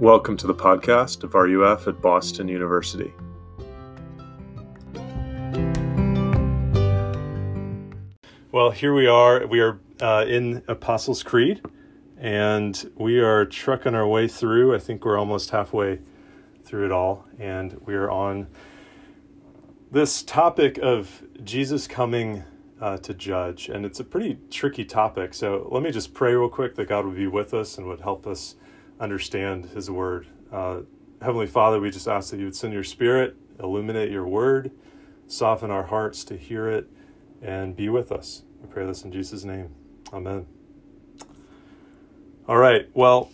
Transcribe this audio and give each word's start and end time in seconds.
Welcome 0.00 0.36
to 0.36 0.46
the 0.46 0.54
podcast 0.54 1.24
of 1.24 1.34
RUF 1.34 1.88
at 1.88 2.00
Boston 2.00 2.46
University. 2.46 3.12
Well, 8.52 8.70
here 8.70 8.94
we 8.94 9.08
are. 9.08 9.44
We 9.48 9.58
are 9.58 9.80
uh, 10.00 10.24
in 10.28 10.62
Apostles' 10.68 11.24
Creed, 11.24 11.62
and 12.16 12.92
we 12.94 13.18
are 13.18 13.44
trucking 13.44 13.96
our 13.96 14.06
way 14.06 14.28
through. 14.28 14.72
I 14.72 14.78
think 14.78 15.04
we're 15.04 15.18
almost 15.18 15.50
halfway 15.50 15.98
through 16.62 16.84
it 16.84 16.92
all, 16.92 17.26
and 17.40 17.80
we 17.84 17.96
are 17.96 18.08
on 18.08 18.46
this 19.90 20.22
topic 20.22 20.78
of 20.80 21.24
Jesus 21.42 21.88
coming 21.88 22.44
uh, 22.80 22.98
to 22.98 23.12
judge. 23.14 23.68
And 23.68 23.84
it's 23.84 23.98
a 23.98 24.04
pretty 24.04 24.38
tricky 24.48 24.84
topic. 24.84 25.34
So 25.34 25.66
let 25.72 25.82
me 25.82 25.90
just 25.90 26.14
pray 26.14 26.34
real 26.34 26.48
quick 26.48 26.76
that 26.76 26.88
God 26.88 27.04
would 27.04 27.16
be 27.16 27.26
with 27.26 27.52
us 27.52 27.76
and 27.76 27.88
would 27.88 28.02
help 28.02 28.28
us 28.28 28.54
understand 29.00 29.66
His 29.66 29.90
Word. 29.90 30.26
Uh, 30.52 30.80
Heavenly 31.20 31.46
Father, 31.46 31.80
we 31.80 31.90
just 31.90 32.08
ask 32.08 32.30
that 32.30 32.38
you 32.38 32.44
would 32.44 32.56
send 32.56 32.72
your 32.72 32.84
Spirit, 32.84 33.36
illuminate 33.58 34.10
your 34.10 34.26
Word, 34.26 34.70
soften 35.26 35.70
our 35.70 35.84
hearts 35.84 36.24
to 36.24 36.36
hear 36.36 36.68
it, 36.68 36.88
and 37.42 37.76
be 37.76 37.88
with 37.88 38.12
us. 38.12 38.42
We 38.60 38.68
pray 38.68 38.86
this 38.86 39.02
in 39.02 39.12
Jesus' 39.12 39.44
name. 39.44 39.74
Amen. 40.12 40.46
All 42.48 42.56
right. 42.56 42.88
Well, 42.94 43.30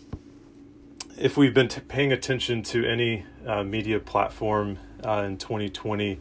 if 1.16 1.36
we've 1.36 1.54
been 1.54 1.68
t- 1.68 1.80
paying 1.80 2.12
attention 2.12 2.62
to 2.64 2.84
any 2.84 3.24
uh, 3.46 3.62
media 3.62 4.00
platform 4.00 4.78
uh, 5.06 5.22
in 5.24 5.36
2020, 5.38 6.18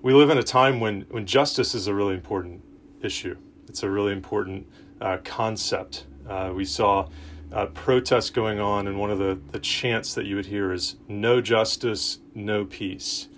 we 0.00 0.14
live 0.14 0.30
in 0.30 0.38
a 0.38 0.42
time 0.42 0.80
when, 0.80 1.02
when 1.10 1.26
justice 1.26 1.74
is 1.74 1.86
a 1.86 1.94
really 1.94 2.14
important 2.14 2.62
issue. 3.02 3.36
It's 3.68 3.82
a 3.82 3.90
really 3.90 4.12
important 4.12 4.66
uh, 5.00 5.18
concept. 5.24 6.06
Uh, 6.26 6.52
we 6.54 6.64
saw 6.64 7.08
uh, 7.52 7.66
protests 7.66 8.30
going 8.30 8.60
on, 8.60 8.86
and 8.86 8.98
one 8.98 9.10
of 9.10 9.18
the, 9.18 9.38
the 9.52 9.58
chants 9.58 10.14
that 10.14 10.26
you 10.26 10.36
would 10.36 10.46
hear 10.46 10.72
is 10.72 10.96
no 11.08 11.40
justice, 11.40 12.18
no 12.34 12.64
peace. 12.64 13.28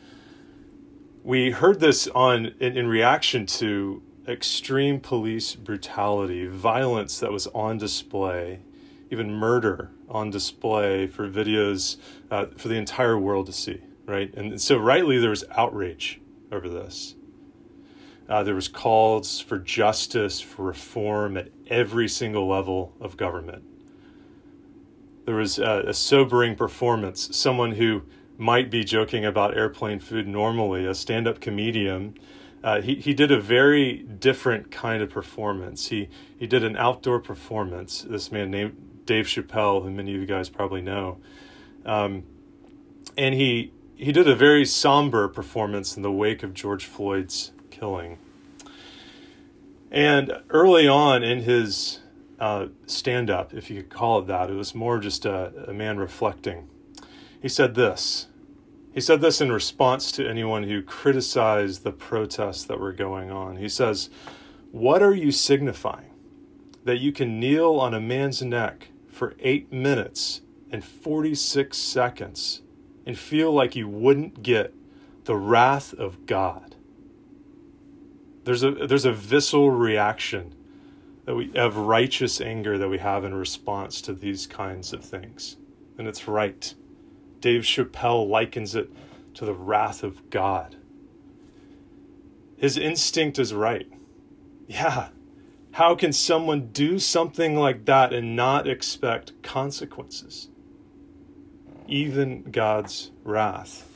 We 1.22 1.50
heard 1.50 1.80
this 1.80 2.08
on 2.08 2.46
in, 2.58 2.76
in 2.76 2.88
reaction 2.88 3.46
to 3.46 4.02
extreme 4.26 5.00
police 5.00 5.54
brutality, 5.54 6.46
violence 6.46 7.18
that 7.20 7.30
was 7.30 7.46
on 7.48 7.78
display, 7.78 8.60
even 9.10 9.32
murder 9.32 9.90
on 10.08 10.30
display 10.30 11.06
for 11.06 11.28
videos 11.28 11.96
uh, 12.30 12.46
for 12.56 12.68
the 12.68 12.76
entire 12.76 13.18
world 13.18 13.46
to 13.46 13.52
see, 13.52 13.80
right? 14.06 14.32
And 14.34 14.60
so, 14.60 14.76
rightly, 14.76 15.18
there 15.18 15.30
was 15.30 15.44
outrage 15.52 16.20
over 16.50 16.68
this. 16.68 17.14
Uh, 18.28 18.42
there 18.44 18.54
was 18.54 18.68
calls 18.68 19.40
for 19.40 19.58
justice, 19.58 20.40
for 20.40 20.64
reform 20.64 21.36
at 21.36 21.48
every 21.68 22.08
single 22.08 22.48
level 22.48 22.94
of 23.00 23.16
government 23.16 23.64
there 25.24 25.34
was 25.34 25.58
a, 25.58 25.84
a 25.88 25.94
sobering 25.94 26.56
performance. 26.56 27.34
Someone 27.36 27.72
who 27.72 28.02
might 28.38 28.70
be 28.70 28.84
joking 28.84 29.24
about 29.24 29.56
airplane 29.56 30.00
food 30.00 30.26
normally, 30.26 30.86
a 30.86 30.94
stand 30.94 31.28
up 31.28 31.40
comedian. 31.40 32.16
Uh, 32.64 32.80
he, 32.80 32.94
he 32.96 33.14
did 33.14 33.30
a 33.30 33.40
very 33.40 33.98
different 33.98 34.70
kind 34.70 35.02
of 35.02 35.10
performance. 35.10 35.88
He, 35.88 36.08
he 36.38 36.46
did 36.46 36.64
an 36.64 36.76
outdoor 36.76 37.20
performance. 37.20 38.02
This 38.02 38.32
man 38.32 38.50
named 38.50 39.02
Dave 39.06 39.26
Chappelle, 39.26 39.82
who 39.82 39.90
many 39.90 40.14
of 40.14 40.20
you 40.20 40.26
guys 40.26 40.48
probably 40.48 40.82
know. 40.82 41.18
Um, 41.84 42.24
and 43.16 43.34
he, 43.34 43.72
he 43.96 44.12
did 44.12 44.28
a 44.28 44.34
very 44.34 44.64
somber 44.64 45.28
performance 45.28 45.96
in 45.96 46.02
the 46.02 46.12
wake 46.12 46.42
of 46.42 46.54
George 46.54 46.84
Floyd's 46.84 47.52
killing. 47.70 48.18
And 49.90 50.40
early 50.48 50.86
on 50.86 51.22
in 51.22 51.42
his 51.42 52.00
uh, 52.40 52.68
stand 52.86 53.30
up, 53.30 53.52
if 53.52 53.70
you 53.70 53.82
could 53.82 53.90
call 53.90 54.20
it 54.20 54.26
that. 54.26 54.50
It 54.50 54.54
was 54.54 54.74
more 54.74 54.98
just 54.98 55.26
a, 55.26 55.68
a 55.68 55.74
man 55.74 55.98
reflecting. 55.98 56.68
He 57.40 57.48
said 57.48 57.74
this. 57.74 58.28
He 58.92 59.00
said 59.00 59.20
this 59.20 59.40
in 59.40 59.52
response 59.52 60.10
to 60.12 60.28
anyone 60.28 60.64
who 60.64 60.82
criticized 60.82 61.84
the 61.84 61.92
protests 61.92 62.64
that 62.64 62.80
were 62.80 62.92
going 62.92 63.30
on. 63.30 63.56
He 63.56 63.68
says, 63.68 64.10
What 64.72 65.02
are 65.02 65.14
you 65.14 65.30
signifying? 65.30 66.10
That 66.84 66.98
you 66.98 67.12
can 67.12 67.38
kneel 67.38 67.74
on 67.74 67.94
a 67.94 68.00
man's 68.00 68.42
neck 68.42 68.88
for 69.08 69.34
eight 69.40 69.70
minutes 69.70 70.40
and 70.72 70.84
46 70.84 71.76
seconds 71.76 72.62
and 73.06 73.18
feel 73.18 73.52
like 73.52 73.76
you 73.76 73.86
wouldn't 73.86 74.42
get 74.42 74.74
the 75.24 75.36
wrath 75.36 75.92
of 75.94 76.26
God. 76.26 76.74
There's 78.44 78.62
a, 78.62 78.70
there's 78.70 79.04
a 79.04 79.12
visceral 79.12 79.70
reaction 79.70 80.54
that 81.24 81.34
we 81.34 81.50
have 81.54 81.76
righteous 81.76 82.40
anger 82.40 82.78
that 82.78 82.88
we 82.88 82.98
have 82.98 83.24
in 83.24 83.34
response 83.34 84.00
to 84.02 84.12
these 84.12 84.46
kinds 84.46 84.92
of 84.92 85.04
things. 85.04 85.56
And 85.98 86.08
it's 86.08 86.26
right. 86.26 86.74
Dave 87.40 87.62
Chappelle 87.62 88.28
likens 88.28 88.74
it 88.74 88.90
to 89.34 89.44
the 89.44 89.54
wrath 89.54 90.02
of 90.02 90.30
God. 90.30 90.76
His 92.56 92.76
instinct 92.76 93.38
is 93.38 93.54
right. 93.54 93.90
Yeah. 94.66 95.08
How 95.72 95.94
can 95.94 96.12
someone 96.12 96.68
do 96.72 96.98
something 96.98 97.56
like 97.56 97.84
that 97.86 98.12
and 98.12 98.36
not 98.36 98.68
expect 98.68 99.42
consequences? 99.42 100.48
Even 101.86 102.50
God's 102.50 103.10
wrath. 103.24 103.86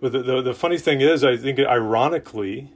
But 0.00 0.12
the, 0.12 0.22
the, 0.22 0.42
the 0.42 0.54
funny 0.54 0.78
thing 0.78 1.00
is, 1.00 1.22
I 1.24 1.36
think 1.36 1.58
ironically, 1.60 2.72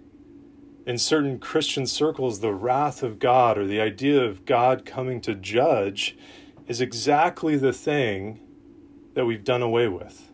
in 0.86 0.98
certain 0.98 1.40
Christian 1.40 1.84
circles, 1.84 2.38
the 2.38 2.54
wrath 2.54 3.02
of 3.02 3.18
God 3.18 3.58
or 3.58 3.66
the 3.66 3.80
idea 3.80 4.22
of 4.22 4.46
God 4.46 4.86
coming 4.86 5.20
to 5.22 5.34
judge 5.34 6.16
is 6.68 6.80
exactly 6.80 7.56
the 7.56 7.72
thing 7.72 8.40
that 9.14 9.26
we've 9.26 9.44
done 9.44 9.62
away 9.62 9.88
with. 9.88 10.30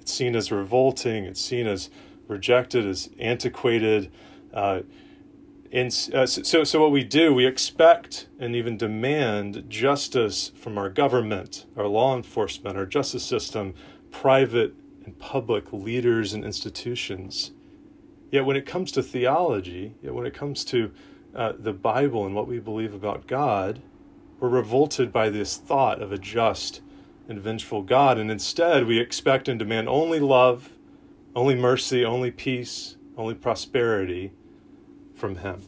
It's 0.00 0.12
seen 0.12 0.36
as 0.36 0.52
revolting, 0.52 1.24
it's 1.24 1.40
seen 1.40 1.66
as 1.66 1.88
rejected, 2.28 2.86
as 2.86 3.08
antiquated. 3.18 4.12
Uh, 4.52 4.82
and 5.72 5.88
uh, 6.12 6.26
so, 6.26 6.62
so 6.62 6.82
what 6.82 6.92
we 6.92 7.02
do, 7.02 7.32
we 7.32 7.46
expect 7.46 8.28
and 8.38 8.54
even 8.54 8.76
demand 8.76 9.64
justice 9.68 10.52
from 10.54 10.76
our 10.76 10.90
government, 10.90 11.64
our 11.74 11.86
law 11.86 12.14
enforcement, 12.14 12.76
our 12.76 12.86
justice 12.86 13.24
system, 13.24 13.74
private 14.10 14.74
and 15.06 15.18
public 15.18 15.72
leaders 15.72 16.34
and 16.34 16.44
institutions. 16.44 17.52
Yet 18.34 18.46
when 18.46 18.56
it 18.56 18.66
comes 18.66 18.90
to 18.90 19.02
theology, 19.04 19.94
yet 20.02 20.12
when 20.12 20.26
it 20.26 20.34
comes 20.34 20.64
to 20.64 20.90
uh, 21.36 21.52
the 21.56 21.72
Bible 21.72 22.26
and 22.26 22.34
what 22.34 22.48
we 22.48 22.58
believe 22.58 22.92
about 22.92 23.28
God, 23.28 23.80
we're 24.40 24.48
revolted 24.48 25.12
by 25.12 25.30
this 25.30 25.56
thought 25.56 26.02
of 26.02 26.10
a 26.10 26.18
just 26.18 26.80
and 27.28 27.38
vengeful 27.38 27.82
God. 27.82 28.18
And 28.18 28.32
instead, 28.32 28.86
we 28.86 28.98
expect 28.98 29.46
and 29.46 29.56
demand 29.56 29.88
only 29.88 30.18
love, 30.18 30.70
only 31.36 31.54
mercy, 31.54 32.04
only 32.04 32.32
peace, 32.32 32.96
only 33.16 33.34
prosperity 33.34 34.32
from 35.14 35.36
Him. 35.36 35.62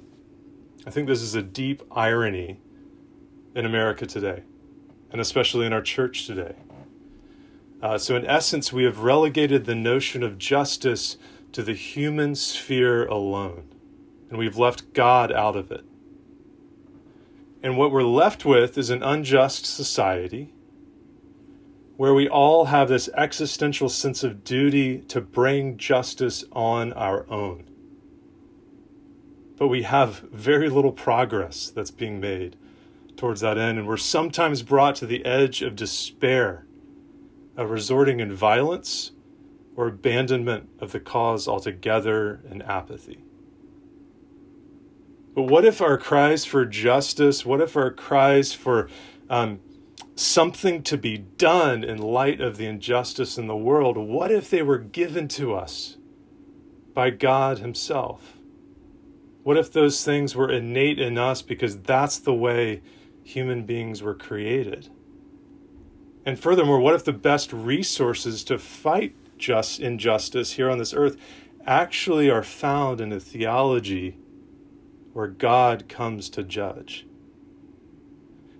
I 0.84 0.90
think 0.90 1.06
this 1.06 1.22
is 1.22 1.36
a 1.36 1.42
deep 1.42 1.84
irony 1.92 2.58
in 3.54 3.64
America 3.64 4.06
today, 4.06 4.42
and 5.12 5.20
especially 5.20 5.66
in 5.66 5.72
our 5.72 5.82
church 5.82 6.26
today. 6.26 6.56
Uh, 7.80 7.96
so, 7.96 8.16
in 8.16 8.26
essence, 8.26 8.72
we 8.72 8.82
have 8.82 9.00
relegated 9.00 9.66
the 9.66 9.74
notion 9.76 10.24
of 10.24 10.36
justice 10.36 11.16
to 11.56 11.62
the 11.62 11.72
human 11.72 12.34
sphere 12.34 13.06
alone, 13.06 13.66
and 14.28 14.38
we've 14.38 14.58
left 14.58 14.92
God 14.92 15.32
out 15.32 15.56
of 15.56 15.72
it. 15.72 15.86
And 17.62 17.78
what 17.78 17.90
we're 17.90 18.02
left 18.02 18.44
with 18.44 18.76
is 18.76 18.90
an 18.90 19.02
unjust 19.02 19.64
society 19.64 20.52
where 21.96 22.12
we 22.12 22.28
all 22.28 22.66
have 22.66 22.90
this 22.90 23.08
existential 23.16 23.88
sense 23.88 24.22
of 24.22 24.44
duty 24.44 24.98
to 24.98 25.18
bring 25.22 25.78
justice 25.78 26.44
on 26.52 26.92
our 26.92 27.24
own. 27.30 27.64
But 29.56 29.68
we 29.68 29.84
have 29.84 30.28
very 30.30 30.68
little 30.68 30.92
progress 30.92 31.70
that's 31.70 31.90
being 31.90 32.20
made 32.20 32.56
towards 33.16 33.40
that 33.40 33.56
end, 33.56 33.78
and 33.78 33.88
we're 33.88 33.96
sometimes 33.96 34.62
brought 34.62 34.96
to 34.96 35.06
the 35.06 35.24
edge 35.24 35.62
of 35.62 35.74
despair, 35.74 36.66
of 37.56 37.70
resorting 37.70 38.20
in 38.20 38.30
violence 38.30 39.12
or 39.76 39.88
abandonment 39.88 40.68
of 40.80 40.92
the 40.92 41.00
cause 41.00 41.46
altogether 41.46 42.40
and 42.50 42.62
apathy. 42.62 43.22
But 45.34 45.42
what 45.42 45.66
if 45.66 45.82
our 45.82 45.98
cries 45.98 46.46
for 46.46 46.64
justice, 46.64 47.44
what 47.44 47.60
if 47.60 47.76
our 47.76 47.90
cries 47.90 48.54
for 48.54 48.88
um, 49.28 49.60
something 50.14 50.82
to 50.84 50.96
be 50.96 51.18
done 51.18 51.84
in 51.84 51.98
light 51.98 52.40
of 52.40 52.56
the 52.56 52.64
injustice 52.64 53.36
in 53.36 53.46
the 53.46 53.56
world, 53.56 53.98
what 53.98 54.32
if 54.32 54.48
they 54.48 54.62
were 54.62 54.78
given 54.78 55.28
to 55.28 55.54
us 55.54 55.98
by 56.94 57.10
God 57.10 57.58
Himself? 57.58 58.38
What 59.42 59.58
if 59.58 59.70
those 59.70 60.02
things 60.02 60.34
were 60.34 60.50
innate 60.50 60.98
in 60.98 61.18
us 61.18 61.42
because 61.42 61.78
that's 61.80 62.18
the 62.18 62.34
way 62.34 62.80
human 63.22 63.64
beings 63.64 64.02
were 64.02 64.14
created? 64.14 64.88
And 66.24 66.38
furthermore, 66.38 66.80
what 66.80 66.94
if 66.94 67.04
the 67.04 67.12
best 67.12 67.52
resources 67.52 68.42
to 68.44 68.58
fight 68.58 69.14
just 69.38 69.80
injustice 69.80 70.52
here 70.52 70.70
on 70.70 70.78
this 70.78 70.94
earth 70.94 71.16
actually 71.66 72.30
are 72.30 72.42
found 72.42 73.00
in 73.00 73.12
a 73.12 73.20
theology 73.20 74.16
where 75.12 75.26
God 75.26 75.88
comes 75.88 76.28
to 76.30 76.42
judge. 76.42 77.06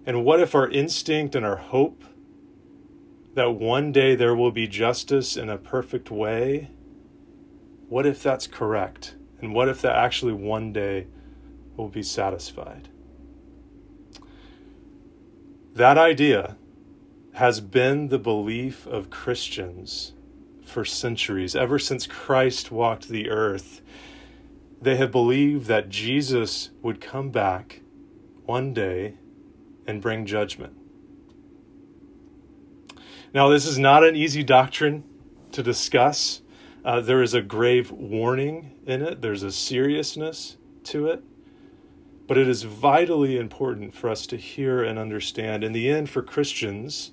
And 0.04 0.24
what 0.24 0.40
if 0.40 0.54
our 0.54 0.68
instinct 0.68 1.34
and 1.34 1.44
our 1.44 1.56
hope 1.56 2.04
that 3.34 3.50
one 3.50 3.92
day 3.92 4.14
there 4.14 4.34
will 4.34 4.50
be 4.50 4.66
justice 4.66 5.36
in 5.36 5.50
a 5.50 5.58
perfect 5.58 6.10
way, 6.10 6.70
what 7.88 8.06
if 8.06 8.22
that's 8.22 8.46
correct? 8.46 9.14
And 9.40 9.54
what 9.54 9.68
if 9.68 9.82
that 9.82 9.94
actually 9.94 10.32
one 10.32 10.72
day 10.72 11.06
will 11.76 11.88
be 11.88 12.02
satisfied? 12.02 12.88
That 15.74 15.98
idea 15.98 16.56
has 17.34 17.60
been 17.60 18.08
the 18.08 18.18
belief 18.18 18.86
of 18.86 19.10
Christians 19.10 20.14
for 20.66 20.84
centuries. 20.84 21.56
Ever 21.56 21.78
since 21.78 22.06
Christ 22.06 22.70
walked 22.70 23.08
the 23.08 23.30
earth, 23.30 23.80
they 24.80 24.96
have 24.96 25.10
believed 25.10 25.66
that 25.66 25.88
Jesus 25.88 26.70
would 26.82 27.00
come 27.00 27.30
back 27.30 27.80
one 28.44 28.74
day 28.74 29.14
and 29.86 30.02
bring 30.02 30.26
judgment. 30.26 30.76
Now, 33.32 33.48
this 33.48 33.66
is 33.66 33.78
not 33.78 34.04
an 34.04 34.16
easy 34.16 34.42
doctrine 34.42 35.04
to 35.52 35.62
discuss. 35.62 36.42
Uh, 36.84 37.00
there 37.00 37.22
is 37.22 37.34
a 37.34 37.42
grave 37.42 37.90
warning 37.90 38.78
in 38.86 39.02
it, 39.02 39.20
there's 39.20 39.42
a 39.42 39.52
seriousness 39.52 40.56
to 40.84 41.08
it. 41.08 41.22
But 42.28 42.38
it 42.38 42.48
is 42.48 42.62
vitally 42.64 43.38
important 43.38 43.94
for 43.94 44.08
us 44.10 44.26
to 44.28 44.36
hear 44.36 44.82
and 44.82 44.98
understand. 44.98 45.62
In 45.62 45.72
the 45.72 45.88
end, 45.88 46.10
for 46.10 46.22
Christians, 46.22 47.12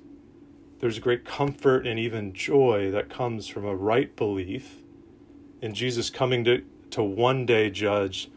there's 0.83 0.97
a 0.97 1.00
great 1.01 1.24
comfort 1.24 1.88
and 1.88 1.97
even 1.97 2.33
joy 2.33 2.91
that 2.91 3.09
comes 3.09 3.47
from 3.47 3.63
a 3.63 3.74
right 3.74 4.13
belief 4.18 4.81
in 5.62 5.74
Jesus 5.74 6.09
coming 6.09 6.44
to, 6.44 6.62
to 6.89 7.01
one 7.01 7.45
day 7.45 7.69
judge 7.69 8.30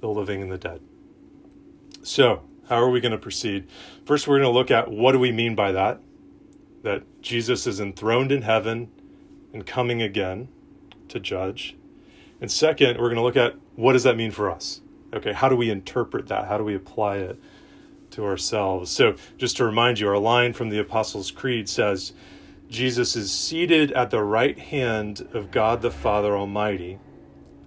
the 0.00 0.08
living 0.08 0.40
and 0.40 0.50
the 0.50 0.56
dead. 0.56 0.80
So, 2.02 2.44
how 2.70 2.76
are 2.76 2.88
we 2.88 3.02
going 3.02 3.12
to 3.12 3.18
proceed? 3.18 3.68
First, 4.06 4.26
we're 4.26 4.38
going 4.38 4.50
to 4.50 4.58
look 4.58 4.70
at 4.70 4.90
what 4.90 5.12
do 5.12 5.18
we 5.18 5.32
mean 5.32 5.54
by 5.54 5.70
that? 5.72 6.00
That 6.82 7.02
Jesus 7.20 7.66
is 7.66 7.78
enthroned 7.78 8.32
in 8.32 8.40
heaven 8.40 8.90
and 9.52 9.66
coming 9.66 10.00
again 10.00 10.48
to 11.08 11.20
judge. 11.20 11.76
And 12.40 12.50
second, 12.50 12.96
we're 12.96 13.10
going 13.10 13.16
to 13.16 13.22
look 13.22 13.36
at 13.36 13.56
what 13.76 13.92
does 13.92 14.04
that 14.04 14.16
mean 14.16 14.30
for 14.30 14.50
us? 14.50 14.80
Okay, 15.12 15.34
how 15.34 15.50
do 15.50 15.56
we 15.56 15.68
interpret 15.68 16.28
that? 16.28 16.46
How 16.48 16.56
do 16.56 16.64
we 16.64 16.74
apply 16.74 17.16
it 17.16 17.38
to 18.12 18.24
ourselves? 18.24 18.90
So, 18.90 19.16
just 19.36 19.56
to 19.58 19.64
remind 19.64 19.98
you, 19.98 20.08
our 20.08 20.18
line 20.18 20.52
from 20.52 20.68
the 20.68 20.78
Apostles' 20.78 21.30
Creed 21.30 21.68
says, 21.68 22.12
Jesus 22.68 23.16
is 23.16 23.30
seated 23.30 23.92
at 23.92 24.10
the 24.10 24.22
right 24.22 24.58
hand 24.58 25.28
of 25.34 25.50
God 25.50 25.82
the 25.82 25.90
Father 25.90 26.36
Almighty, 26.36 26.98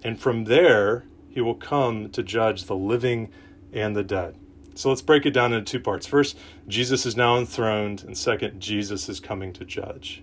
and 0.02 0.18
from 0.18 0.44
there 0.44 1.04
he 1.28 1.40
will 1.40 1.54
come 1.54 2.10
to 2.10 2.22
judge 2.22 2.64
the 2.64 2.74
living 2.74 3.30
and 3.72 3.94
the 3.94 4.02
dead. 4.02 4.36
So 4.74 4.88
let's 4.88 5.02
break 5.02 5.24
it 5.24 5.30
down 5.30 5.52
into 5.52 5.70
two 5.70 5.80
parts. 5.80 6.06
First, 6.06 6.36
Jesus 6.68 7.06
is 7.06 7.16
now 7.16 7.38
enthroned, 7.38 8.04
and 8.04 8.16
second, 8.16 8.60
Jesus 8.60 9.08
is 9.08 9.20
coming 9.20 9.52
to 9.54 9.64
judge. 9.64 10.22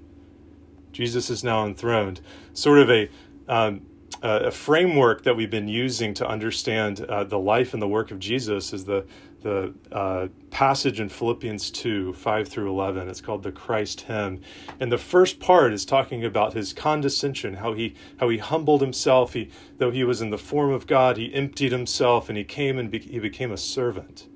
Jesus 0.91 1.29
is 1.29 1.43
now 1.43 1.65
enthroned. 1.65 2.21
Sort 2.53 2.79
of 2.79 2.89
a 2.89 3.09
um, 3.47 3.81
a 4.21 4.51
framework 4.51 5.23
that 5.23 5.35
we've 5.35 5.49
been 5.49 5.67
using 5.67 6.13
to 6.13 6.25
understand 6.25 7.01
uh, 7.01 7.25
the 7.25 7.39
life 7.39 7.73
and 7.73 7.81
the 7.81 7.87
work 7.87 8.09
of 8.09 8.19
Jesus 8.19 8.71
is 8.71 8.85
the 8.85 9.05
the 9.43 9.73
uh, 9.91 10.27
passage 10.49 10.99
in 10.99 11.09
Philippians 11.09 11.69
2 11.71 12.13
5 12.13 12.47
through 12.47 12.69
11. 12.69 13.07
It's 13.07 13.21
called 13.21 13.43
the 13.43 13.51
Christ 13.51 14.01
hymn. 14.01 14.41
And 14.79 14.91
the 14.91 14.97
first 14.97 15.39
part 15.39 15.73
is 15.73 15.85
talking 15.85 16.25
about 16.25 16.53
his 16.53 16.73
condescension, 16.73 17.55
how 17.55 17.73
he, 17.73 17.95
how 18.17 18.29
he 18.29 18.39
humbled 18.39 18.81
himself. 18.81 19.33
He, 19.33 19.49
though 19.77 19.91
he 19.91 20.03
was 20.03 20.21
in 20.21 20.31
the 20.31 20.37
form 20.37 20.71
of 20.71 20.87
God, 20.87 21.17
he 21.17 21.33
emptied 21.33 21.71
himself 21.71 22.29
and 22.29 22.37
he 22.37 22.43
came 22.43 22.79
and 22.79 22.89
be, 22.89 22.99
he 22.99 23.19
became 23.19 23.51
a 23.51 23.57
servant. 23.57 24.27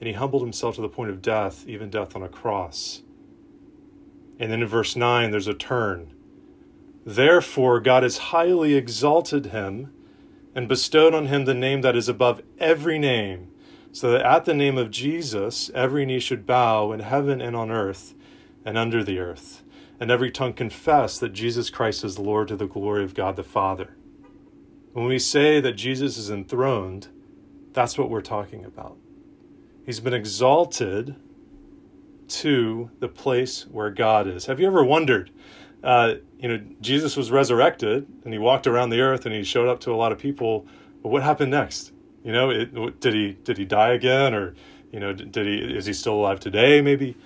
And 0.00 0.08
he 0.08 0.14
humbled 0.14 0.42
himself 0.42 0.76
to 0.76 0.80
the 0.80 0.88
point 0.88 1.10
of 1.10 1.22
death, 1.22 1.64
even 1.66 1.90
death 1.90 2.16
on 2.16 2.22
a 2.22 2.28
cross. 2.28 3.02
And 4.38 4.50
then 4.52 4.62
in 4.62 4.68
verse 4.68 4.96
9, 4.96 5.30
there's 5.30 5.48
a 5.48 5.54
turn 5.54 6.14
Therefore, 7.04 7.80
God 7.80 8.02
has 8.02 8.18
highly 8.18 8.74
exalted 8.74 9.46
him 9.46 9.90
and 10.54 10.68
bestowed 10.68 11.14
on 11.14 11.26
him 11.26 11.46
the 11.46 11.54
name 11.54 11.80
that 11.80 11.96
is 11.96 12.06
above 12.06 12.42
every 12.58 12.98
name, 12.98 13.50
so 13.92 14.10
that 14.10 14.22
at 14.22 14.44
the 14.44 14.54
name 14.54 14.78
of 14.78 14.90
Jesus 14.90 15.70
every 15.74 16.04
knee 16.04 16.20
should 16.20 16.46
bow 16.46 16.92
in 16.92 17.00
heaven 17.00 17.40
and 17.40 17.56
on 17.56 17.70
earth 17.70 18.14
and 18.64 18.76
under 18.76 19.02
the 19.02 19.18
earth, 19.18 19.62
and 20.00 20.10
every 20.10 20.30
tongue 20.30 20.52
confess 20.52 21.18
that 21.18 21.32
Jesus 21.32 21.70
Christ 21.70 22.04
is 22.04 22.18
Lord 22.18 22.48
to 22.48 22.56
the 22.56 22.66
glory 22.66 23.04
of 23.04 23.14
God 23.14 23.36
the 23.36 23.44
Father. 23.44 23.96
When 24.92 25.06
we 25.06 25.18
say 25.18 25.60
that 25.60 25.72
Jesus 25.72 26.16
is 26.16 26.30
enthroned, 26.30 27.08
that's 27.72 27.96
what 27.96 28.10
we're 28.10 28.20
talking 28.20 28.64
about. 28.64 28.96
He's 29.84 30.00
been 30.00 30.14
exalted 30.14 31.16
to 32.28 32.90
the 32.98 33.08
place 33.08 33.66
where 33.66 33.90
God 33.90 34.26
is. 34.26 34.46
Have 34.46 34.60
you 34.60 34.66
ever 34.66 34.84
wondered? 34.84 35.30
uh, 35.82 36.14
you 36.38 36.48
know, 36.48 36.60
Jesus 36.80 37.16
was 37.16 37.30
resurrected 37.30 38.06
and 38.24 38.32
he 38.32 38.38
walked 38.38 38.66
around 38.66 38.90
the 38.90 39.00
earth 39.00 39.26
and 39.26 39.34
he 39.34 39.44
showed 39.44 39.68
up 39.68 39.80
to 39.80 39.92
a 39.92 39.96
lot 39.96 40.12
of 40.12 40.18
people. 40.18 40.66
But 41.02 41.10
what 41.10 41.22
happened 41.22 41.50
next? 41.50 41.92
You 42.28 42.34
know, 42.34 42.50
it, 42.50 43.00
did 43.00 43.14
he 43.14 43.38
did 43.42 43.56
he 43.56 43.64
die 43.64 43.92
again, 43.92 44.34
or 44.34 44.54
you 44.92 45.00
know, 45.00 45.14
did 45.14 45.46
he 45.46 45.74
is 45.74 45.86
he 45.86 45.94
still 45.94 46.16
alive 46.16 46.38
today? 46.38 46.82
Maybe 46.82 47.16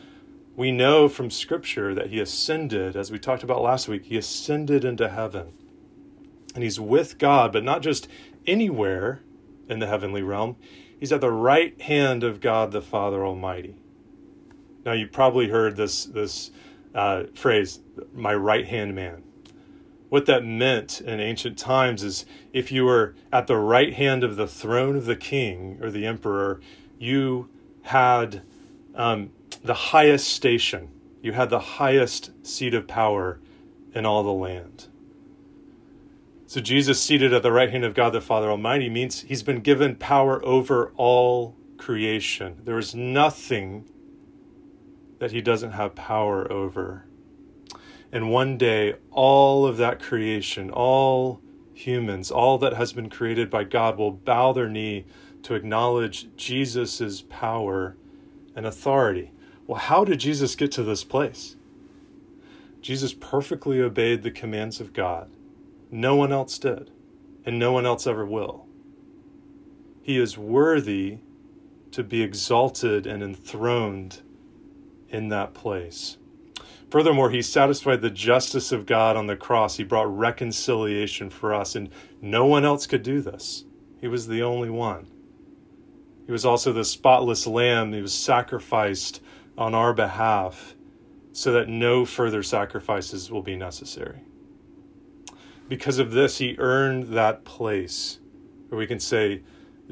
we 0.55 0.71
know 0.71 1.09
from 1.09 1.29
Scripture 1.29 1.93
that 1.93 2.11
he 2.11 2.21
ascended, 2.21 2.95
as 2.95 3.11
we 3.11 3.19
talked 3.19 3.43
about 3.43 3.63
last 3.63 3.89
week. 3.89 4.05
He 4.05 4.17
ascended 4.17 4.85
into 4.85 5.09
heaven, 5.09 5.55
and 6.55 6.63
he's 6.63 6.79
with 6.79 7.19
God, 7.19 7.53
but 7.53 7.65
not 7.65 7.83
just 7.83 8.07
anywhere 8.47 9.25
in 9.69 9.81
the 9.81 9.89
heavenly 9.89 10.23
realm. 10.23 10.55
He's 11.01 11.11
at 11.11 11.21
the 11.21 11.33
right 11.33 11.81
hand 11.83 12.23
of 12.23 12.41
God 12.41 12.71
the 12.71 12.81
Father 12.81 13.27
Almighty. 13.27 13.75
Now, 14.87 14.93
you 14.93 15.09
probably 15.09 15.49
heard 15.49 15.75
this 15.75 16.05
this 16.05 16.53
uh, 16.95 17.25
phrase, 17.35 17.81
my 18.15 18.37
right 18.37 18.69
hand 18.69 18.95
man. 18.95 19.25
What 20.13 20.27
that 20.27 20.45
meant 20.45 21.01
in 21.01 21.21
ancient 21.21 21.57
times 21.57 22.03
is 22.03 22.27
if 22.53 22.71
you 22.71 22.85
were 22.85 23.15
at 23.33 23.47
the 23.47 23.57
right 23.57 23.95
hand 23.95 24.23
of 24.23 24.37
the 24.37 24.47
throne 24.47 24.95
of 24.95 25.07
the 25.07 25.17
king 25.17 25.79
or 25.81 25.91
the 25.91 26.05
emperor, 26.05 26.61
you 26.99 27.49
had 27.81 28.43
um, 28.95 29.31
the 29.65 29.73
highest 29.73 30.29
station, 30.29 30.91
you 31.23 31.33
had 31.33 31.49
the 31.49 31.59
highest 31.59 32.31
seat 32.47 32.75
of 32.75 32.87
power 32.87 33.41
in 33.95 34.05
all 34.05 34.23
the 34.23 34.35
land. 34.35 34.89
So, 36.45 36.61
Jesus 36.61 37.03
seated 37.03 37.33
at 37.33 37.43
the 37.43 37.51
right 37.51 37.71
hand 37.71 37.87
of 37.87 37.95
God 37.95 38.11
the 38.11 38.21
Father 38.21 38.51
Almighty 38.51 38.91
means 38.91 39.23
he's 39.23 39.43
been 39.43 39.63
given 39.63 39.97
power 39.97 40.45
over 40.45 40.93
all 40.99 41.57
creation. 41.79 42.61
There 42.65 42.77
is 42.77 42.95
nothing 42.95 43.89
that 45.21 45.33
he 45.33 45.41
doesn't 45.41 45.73
have 45.73 45.95
power 45.95 46.53
over. 46.53 47.07
And 48.13 48.31
one 48.31 48.59
day, 48.59 48.97
all 49.11 49.67
of 49.67 49.79
that 49.79 50.01
creation, 50.01 50.71
all 50.71 51.41
humans, 51.73 52.31
all 52.31 52.59
that 52.59 52.75
has 52.75 52.93
been 52.93 53.09
created 53.09 53.49
by 53.49 53.65
God 53.65 53.97
will 53.97 54.13
bow 54.13 54.53
their 54.53 54.69
knee 54.69 55.07
to 55.43 55.55
acknowledge 55.55 56.29
Jesus' 56.37 57.25
power 57.29 57.97
and 58.55 58.67
authority. 58.67 59.33
Well, 59.67 59.81
how 59.81 60.05
did 60.05 60.21
Jesus 60.21 60.55
get 60.55 60.71
to 60.73 60.83
this 60.83 61.05
place? 61.05 61.57
Jesus 62.83 63.15
perfectly 63.15 63.81
obeyed 63.81 64.23
the 64.23 64.31
commands 64.31 64.81
of 64.81 64.93
God. 64.93 65.31
No 65.91 66.17
one 66.17 66.33
else 66.33 66.59
did, 66.59 66.91
and 67.47 67.59
no 67.59 67.73
one 67.73 67.87
else 67.87 68.07
ever 68.07 68.27
will. 68.27 68.67
He 70.03 70.19
is 70.19 70.37
worthy 70.37 71.19
to 71.93 72.03
be 72.03 72.23
exalted 72.23 73.07
and 73.07 73.23
enthroned 73.23 74.21
in 75.09 75.29
that 75.29 75.55
place. 75.55 76.19
Furthermore, 76.93 77.31
he 77.31 77.41
satisfied 77.41 78.03
the 78.03 78.11
justice 78.11 78.71
of 78.71 78.85
God 78.85 79.17
on 79.17 79.27
the 79.27 79.35
cross. 79.35 79.79
He 79.79 79.83
brought 79.83 80.15
reconciliation 80.15 81.31
for 81.31 81.55
us, 81.55 81.75
and 81.75 81.89
no 82.21 82.45
one 82.45 82.67
else 82.67 82.87
could 82.87 83.03
do 83.03 83.23
this. 83.23 83.65
He 83.99 84.09
was 84.09 84.29
the 84.29 84.43
only 84.43 84.69
one. 84.69 85.07
He 86.27 86.33
was 86.33 86.45
also 86.45 86.71
the 86.71 86.85
spotless 86.85 87.47
lamb. 87.47 87.95
He 87.95 88.03
was 88.03 88.13
sacrificed 88.13 89.23
on 89.57 89.75
our 89.75 89.95
behalf 89.95 90.75
so 91.33 91.51
that 91.53 91.67
no 91.67 92.05
further 92.05 92.43
sacrifices 92.43 93.31
will 93.31 93.41
be 93.41 93.57
necessary. 93.57 94.21
Because 95.71 95.99
of 95.99 96.11
this, 96.11 96.37
he 96.37 96.57
earned 96.59 97.15
that 97.15 97.45
place 97.45 98.19
where 98.69 98.79
we 98.79 98.87
can 98.87 99.01
say, 99.01 99.41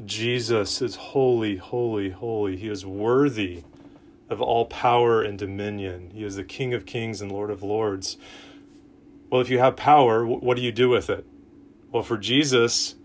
Jesus 0.05 0.83
is 0.83 0.97
holy, 0.97 1.55
holy, 1.55 2.11
holy. 2.11 2.57
He 2.57 2.67
is 2.67 2.85
worthy 2.85 3.63
of 4.31 4.41
all 4.41 4.65
power 4.65 5.21
and 5.21 5.37
dominion. 5.37 6.09
He 6.15 6.23
is 6.23 6.37
the 6.37 6.43
King 6.43 6.73
of 6.73 6.85
kings 6.85 7.21
and 7.21 7.29
Lord 7.29 7.51
of 7.51 7.61
lords. 7.61 8.17
Well, 9.29 9.41
if 9.41 9.49
you 9.49 9.59
have 9.59 9.75
power, 9.75 10.25
what 10.25 10.55
do 10.55 10.63
you 10.63 10.71
do 10.71 10.89
with 10.89 11.09
it? 11.09 11.25
Well, 11.91 12.01
for 12.01 12.17
Jesus, 12.17 12.95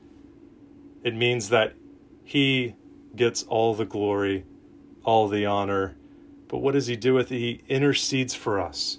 it 1.03 1.15
means 1.15 1.49
that 1.49 1.75
he 2.25 2.77
gets 3.17 3.43
all 3.43 3.75
the 3.75 3.85
glory, 3.85 4.45
all 5.03 5.27
the 5.29 5.45
honor. 5.45 5.97
But 6.49 6.59
what 6.59 6.73
does 6.73 6.87
he 6.87 6.95
do 6.95 7.15
with 7.15 7.33
it? 7.33 7.39
He 7.39 7.63
intercedes 7.69 8.35
for 8.35 8.61
us. 8.61 8.99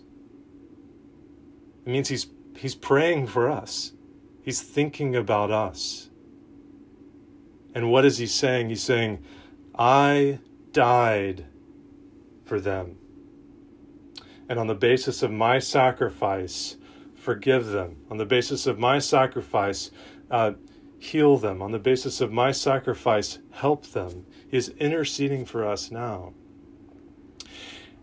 It 1.85 1.89
means 1.89 2.09
he's 2.09 2.27
he's 2.57 2.75
praying 2.75 3.27
for 3.27 3.49
us. 3.49 3.93
He's 4.41 4.61
thinking 4.61 5.15
about 5.15 5.51
us. 5.51 6.09
And 7.73 7.89
what 7.89 8.03
is 8.03 8.17
he 8.17 8.27
saying? 8.27 8.69
He's 8.69 8.83
saying, 8.83 9.23
I 9.77 10.39
died 10.73 11.45
for 12.47 12.59
them. 12.59 12.97
And 14.49 14.59
on 14.59 14.67
the 14.67 14.75
basis 14.75 15.21
of 15.21 15.31
my 15.31 15.59
sacrifice, 15.59 16.77
forgive 17.15 17.67
them. 17.67 17.97
On 18.09 18.17
the 18.17 18.25
basis 18.25 18.65
of 18.65 18.79
my 18.79 18.99
sacrifice, 18.99 19.91
uh, 20.31 20.53
heal 20.97 21.37
them. 21.37 21.61
On 21.61 21.71
the 21.71 21.79
basis 21.79 22.21
of 22.21 22.31
my 22.31 22.51
sacrifice, 22.51 23.39
help 23.51 23.87
them. 23.87 24.25
He 24.49 24.57
is 24.57 24.69
interceding 24.79 25.45
for 25.45 25.67
us 25.67 25.91
now. 25.91 26.33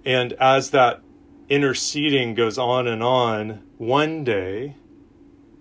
And 0.05 0.35
as 0.35 0.71
that 0.71 1.01
interceding 1.49 2.35
goes 2.35 2.59
on 2.59 2.87
and 2.87 3.03
on, 3.03 3.63
one 3.79 4.25
day 4.25 4.77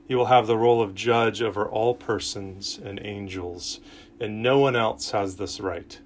he 0.08 0.16
will 0.16 0.26
have 0.26 0.48
the 0.48 0.58
role 0.58 0.82
of 0.82 0.94
judge 0.94 1.42
over 1.42 1.68
all 1.68 1.96
persons 1.96 2.80
and 2.84 3.00
angels, 3.04 3.80
and 4.20 4.44
no 4.44 4.60
one 4.60 4.76
else 4.76 5.12
has 5.12 5.38
this 5.38 5.60
right. 5.60 6.00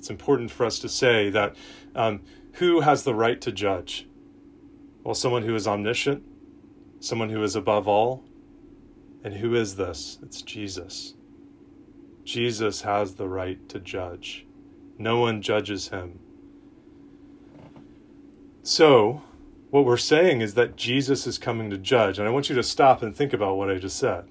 It's 0.00 0.08
important 0.08 0.50
for 0.50 0.64
us 0.64 0.78
to 0.78 0.88
say 0.88 1.28
that 1.28 1.56
um, 1.94 2.22
who 2.54 2.80
has 2.80 3.02
the 3.02 3.14
right 3.14 3.38
to 3.42 3.52
judge? 3.52 4.08
Well, 5.04 5.14
someone 5.14 5.42
who 5.42 5.54
is 5.54 5.68
omniscient, 5.68 6.22
someone 7.00 7.28
who 7.28 7.42
is 7.42 7.54
above 7.54 7.86
all. 7.86 8.24
And 9.22 9.34
who 9.34 9.54
is 9.54 9.76
this? 9.76 10.18
It's 10.22 10.40
Jesus. 10.40 11.12
Jesus 12.24 12.80
has 12.80 13.16
the 13.16 13.28
right 13.28 13.68
to 13.68 13.78
judge. 13.78 14.46
No 14.96 15.20
one 15.20 15.42
judges 15.42 15.88
him. 15.88 16.18
So, 18.62 19.20
what 19.68 19.84
we're 19.84 19.98
saying 19.98 20.40
is 20.40 20.54
that 20.54 20.76
Jesus 20.76 21.26
is 21.26 21.36
coming 21.36 21.68
to 21.68 21.76
judge. 21.76 22.18
And 22.18 22.26
I 22.26 22.30
want 22.30 22.48
you 22.48 22.56
to 22.56 22.62
stop 22.62 23.02
and 23.02 23.14
think 23.14 23.34
about 23.34 23.58
what 23.58 23.70
I 23.70 23.76
just 23.76 23.98
said. 23.98 24.24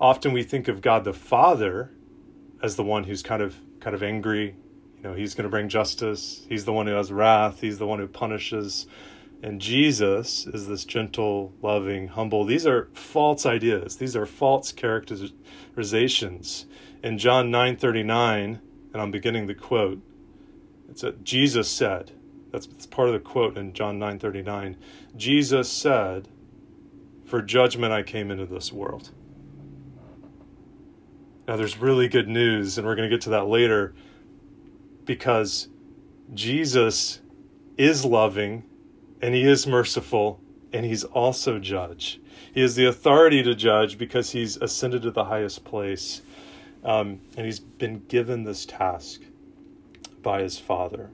Often 0.00 0.32
we 0.32 0.44
think 0.44 0.68
of 0.68 0.80
God 0.80 1.02
the 1.02 1.12
Father 1.12 1.90
as 2.62 2.76
the 2.76 2.84
one 2.84 3.02
who's 3.02 3.24
kind 3.24 3.42
of 3.42 3.56
kind 3.82 3.94
of 3.94 4.02
angry. 4.02 4.54
You 4.96 5.02
know, 5.02 5.12
he's 5.14 5.34
going 5.34 5.44
to 5.44 5.50
bring 5.50 5.68
justice. 5.68 6.46
He's 6.48 6.64
the 6.64 6.72
one 6.72 6.86
who 6.86 6.94
has 6.94 7.12
wrath. 7.12 7.60
He's 7.60 7.78
the 7.78 7.86
one 7.86 7.98
who 7.98 8.06
punishes. 8.06 8.86
And 9.42 9.60
Jesus 9.60 10.46
is 10.46 10.68
this 10.68 10.84
gentle, 10.84 11.52
loving, 11.60 12.06
humble. 12.08 12.44
These 12.44 12.64
are 12.64 12.88
false 12.94 13.44
ideas. 13.44 13.96
These 13.96 14.14
are 14.14 14.24
false 14.24 14.70
characterizations. 14.70 16.66
In 17.02 17.18
John 17.18 17.50
9:39, 17.50 18.60
and 18.92 19.02
I'm 19.02 19.10
beginning 19.10 19.48
the 19.48 19.54
quote, 19.54 20.00
it's 20.88 21.02
a, 21.02 21.10
Jesus 21.12 21.68
said, 21.68 22.12
that's, 22.52 22.68
that's 22.68 22.86
part 22.86 23.08
of 23.08 23.14
the 23.14 23.20
quote 23.20 23.56
in 23.58 23.72
John 23.72 23.98
9:39. 23.98 24.76
Jesus 25.16 25.68
said, 25.68 26.28
"For 27.24 27.42
judgment 27.42 27.92
I 27.92 28.04
came 28.04 28.30
into 28.30 28.46
this 28.46 28.72
world." 28.72 29.10
Now 31.46 31.56
there's 31.56 31.78
really 31.78 32.08
good 32.08 32.28
news 32.28 32.78
and 32.78 32.86
we're 32.86 32.94
going 32.94 33.08
to 33.08 33.14
get 33.14 33.22
to 33.22 33.30
that 33.30 33.46
later 33.46 33.94
because 35.04 35.68
Jesus 36.34 37.20
is 37.76 38.04
loving 38.04 38.64
and 39.20 39.34
he 39.34 39.42
is 39.42 39.66
merciful 39.66 40.40
and 40.72 40.86
he's 40.86 41.04
also 41.04 41.58
judge. 41.58 42.20
He 42.54 42.60
has 42.60 42.74
the 42.76 42.86
authority 42.86 43.42
to 43.42 43.54
judge 43.54 43.98
because 43.98 44.30
he's 44.30 44.56
ascended 44.56 45.02
to 45.02 45.10
the 45.10 45.24
highest 45.24 45.64
place. 45.64 46.22
Um, 46.84 47.20
and 47.36 47.46
he's 47.46 47.60
been 47.60 48.04
given 48.08 48.44
this 48.44 48.66
task 48.66 49.22
by 50.22 50.42
his 50.42 50.58
Father 50.58 51.10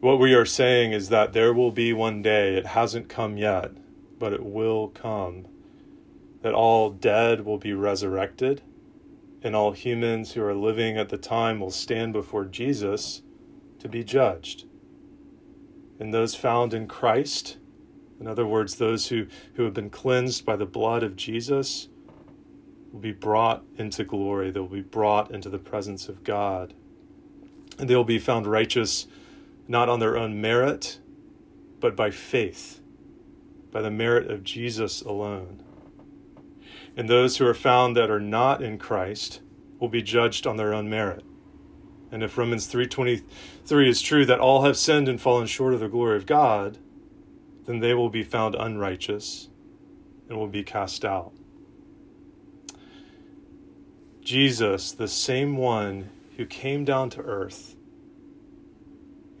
what 0.00 0.20
we 0.20 0.34
are 0.34 0.46
saying 0.46 0.92
is 0.92 1.08
that 1.08 1.32
there 1.32 1.52
will 1.52 1.72
be 1.72 1.92
one 1.92 2.22
day, 2.22 2.56
it 2.56 2.66
hasn't 2.66 3.08
come 3.08 3.36
yet, 3.36 3.72
but 4.18 4.32
it 4.32 4.44
will 4.44 4.88
come, 4.88 5.46
that 6.42 6.54
all 6.54 6.90
dead 6.90 7.44
will 7.44 7.58
be 7.58 7.72
resurrected, 7.72 8.62
and 9.42 9.54
all 9.54 9.72
humans 9.72 10.32
who 10.32 10.42
are 10.42 10.54
living 10.54 10.96
at 10.96 11.08
the 11.08 11.18
time 11.18 11.60
will 11.60 11.70
stand 11.70 12.12
before 12.12 12.44
Jesus 12.44 13.22
to 13.78 13.88
be 13.88 14.04
judged. 14.04 14.64
And 15.98 16.14
those 16.14 16.34
found 16.34 16.74
in 16.74 16.86
Christ, 16.86 17.58
in 18.20 18.26
other 18.26 18.46
words, 18.46 18.76
those 18.76 19.08
who, 19.08 19.26
who 19.54 19.64
have 19.64 19.74
been 19.74 19.90
cleansed 19.90 20.44
by 20.44 20.56
the 20.56 20.66
blood 20.66 21.02
of 21.02 21.16
Jesus, 21.16 21.88
will 22.92 23.00
be 23.00 23.12
brought 23.12 23.64
into 23.76 24.04
glory. 24.04 24.50
They 24.50 24.60
will 24.60 24.68
be 24.68 24.80
brought 24.80 25.30
into 25.30 25.48
the 25.48 25.58
presence 25.58 26.08
of 26.08 26.24
God. 26.24 26.74
And 27.78 27.88
they 27.88 27.96
will 27.96 28.04
be 28.04 28.18
found 28.18 28.46
righteous 28.46 29.06
not 29.68 29.88
on 29.88 30.00
their 30.00 30.16
own 30.16 30.40
merit, 30.40 30.98
but 31.80 31.94
by 31.94 32.10
faith, 32.10 32.80
by 33.70 33.82
the 33.82 33.90
merit 33.90 34.30
of 34.30 34.42
Jesus 34.42 35.02
alone. 35.02 35.62
And 36.98 37.08
those 37.08 37.36
who 37.36 37.46
are 37.46 37.54
found 37.54 37.96
that 37.96 38.10
are 38.10 38.18
not 38.18 38.60
in 38.60 38.76
Christ 38.76 39.40
will 39.78 39.88
be 39.88 40.02
judged 40.02 40.48
on 40.48 40.56
their 40.56 40.74
own 40.74 40.90
merit. 40.90 41.24
And 42.10 42.24
if 42.24 42.36
Romans 42.36 42.66
3:23 42.66 43.88
is 43.88 44.02
true 44.02 44.26
that 44.26 44.40
all 44.40 44.62
have 44.62 44.76
sinned 44.76 45.08
and 45.08 45.20
fallen 45.20 45.46
short 45.46 45.74
of 45.74 45.80
the 45.80 45.88
glory 45.88 46.16
of 46.16 46.26
God, 46.26 46.78
then 47.66 47.78
they 47.78 47.94
will 47.94 48.10
be 48.10 48.24
found 48.24 48.56
unrighteous 48.56 49.48
and 50.28 50.36
will 50.36 50.48
be 50.48 50.64
cast 50.64 51.04
out. 51.04 51.32
Jesus, 54.20 54.90
the 54.90 55.06
same 55.06 55.56
one 55.56 56.10
who 56.36 56.46
came 56.46 56.84
down 56.84 57.10
to 57.10 57.20
earth 57.20 57.76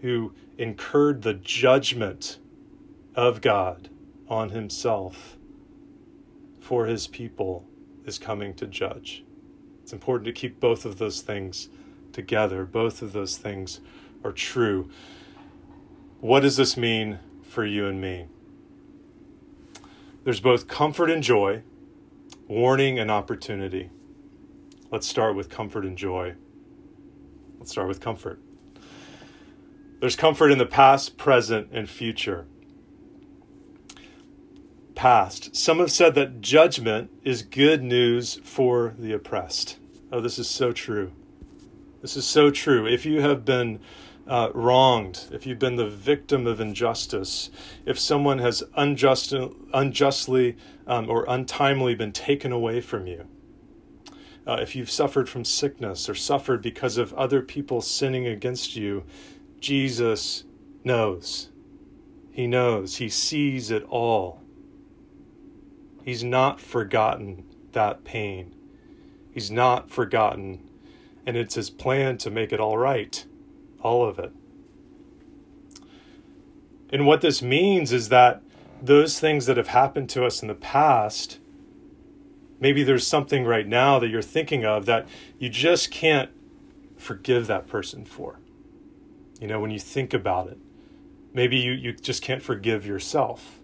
who 0.00 0.32
incurred 0.56 1.22
the 1.22 1.34
judgment 1.34 2.38
of 3.16 3.40
God 3.40 3.88
on 4.28 4.50
himself 4.50 5.37
for 6.68 6.84
his 6.84 7.06
people 7.06 7.64
is 8.04 8.18
coming 8.18 8.52
to 8.52 8.66
judge. 8.66 9.24
It's 9.82 9.94
important 9.94 10.26
to 10.26 10.32
keep 10.32 10.60
both 10.60 10.84
of 10.84 10.98
those 10.98 11.22
things 11.22 11.70
together. 12.12 12.66
Both 12.66 13.00
of 13.00 13.14
those 13.14 13.38
things 13.38 13.80
are 14.22 14.32
true. 14.32 14.90
What 16.20 16.40
does 16.40 16.58
this 16.58 16.76
mean 16.76 17.20
for 17.42 17.64
you 17.64 17.86
and 17.86 18.02
me? 18.02 18.26
There's 20.24 20.40
both 20.40 20.68
comfort 20.68 21.08
and 21.08 21.22
joy, 21.22 21.62
warning 22.46 22.98
and 22.98 23.10
opportunity. 23.10 23.88
Let's 24.90 25.08
start 25.08 25.34
with 25.34 25.48
comfort 25.48 25.86
and 25.86 25.96
joy. 25.96 26.34
Let's 27.58 27.70
start 27.70 27.88
with 27.88 28.02
comfort. 28.02 28.42
There's 30.00 30.16
comfort 30.16 30.50
in 30.50 30.58
the 30.58 30.66
past, 30.66 31.16
present, 31.16 31.70
and 31.72 31.88
future. 31.88 32.46
Past. 34.98 35.54
Some 35.54 35.78
have 35.78 35.92
said 35.92 36.16
that 36.16 36.40
judgment 36.40 37.12
is 37.22 37.42
good 37.42 37.84
news 37.84 38.40
for 38.42 38.96
the 38.98 39.12
oppressed. 39.12 39.78
Oh, 40.10 40.20
this 40.20 40.40
is 40.40 40.50
so 40.50 40.72
true. 40.72 41.12
This 42.02 42.16
is 42.16 42.24
so 42.24 42.50
true. 42.50 42.84
If 42.84 43.06
you 43.06 43.20
have 43.20 43.44
been 43.44 43.78
uh, 44.26 44.50
wronged, 44.52 45.26
if 45.30 45.46
you've 45.46 45.60
been 45.60 45.76
the 45.76 45.86
victim 45.86 46.48
of 46.48 46.60
injustice, 46.60 47.48
if 47.86 47.96
someone 47.96 48.40
has 48.40 48.64
unjust, 48.74 49.32
unjustly 49.72 50.56
um, 50.88 51.08
or 51.08 51.24
untimely 51.28 51.94
been 51.94 52.10
taken 52.10 52.50
away 52.50 52.80
from 52.80 53.06
you, 53.06 53.28
uh, 54.48 54.58
if 54.60 54.74
you've 54.74 54.90
suffered 54.90 55.28
from 55.28 55.44
sickness 55.44 56.08
or 56.08 56.16
suffered 56.16 56.60
because 56.60 56.98
of 56.98 57.14
other 57.14 57.40
people 57.40 57.80
sinning 57.80 58.26
against 58.26 58.74
you, 58.74 59.04
Jesus 59.60 60.42
knows. 60.82 61.50
He 62.32 62.48
knows. 62.48 62.96
He 62.96 63.08
sees 63.08 63.70
it 63.70 63.84
all. 63.84 64.42
He's 66.08 66.24
not 66.24 66.58
forgotten 66.58 67.44
that 67.72 68.02
pain. 68.02 68.54
He's 69.30 69.50
not 69.50 69.90
forgotten. 69.90 70.66
And 71.26 71.36
it's 71.36 71.54
his 71.54 71.68
plan 71.68 72.16
to 72.16 72.30
make 72.30 72.50
it 72.50 72.58
all 72.58 72.78
right. 72.78 73.26
All 73.82 74.08
of 74.08 74.18
it. 74.18 74.32
And 76.90 77.04
what 77.04 77.20
this 77.20 77.42
means 77.42 77.92
is 77.92 78.08
that 78.08 78.40
those 78.80 79.20
things 79.20 79.44
that 79.44 79.58
have 79.58 79.68
happened 79.68 80.08
to 80.08 80.24
us 80.24 80.40
in 80.40 80.48
the 80.48 80.54
past, 80.54 81.40
maybe 82.58 82.82
there's 82.82 83.06
something 83.06 83.44
right 83.44 83.68
now 83.68 83.98
that 83.98 84.08
you're 84.08 84.22
thinking 84.22 84.64
of 84.64 84.86
that 84.86 85.06
you 85.38 85.50
just 85.50 85.90
can't 85.90 86.30
forgive 86.96 87.48
that 87.48 87.66
person 87.66 88.06
for. 88.06 88.40
You 89.42 89.46
know, 89.46 89.60
when 89.60 89.70
you 89.70 89.78
think 89.78 90.14
about 90.14 90.48
it, 90.48 90.58
maybe 91.34 91.58
you, 91.58 91.72
you 91.72 91.92
just 91.92 92.22
can't 92.22 92.42
forgive 92.42 92.86
yourself. 92.86 93.57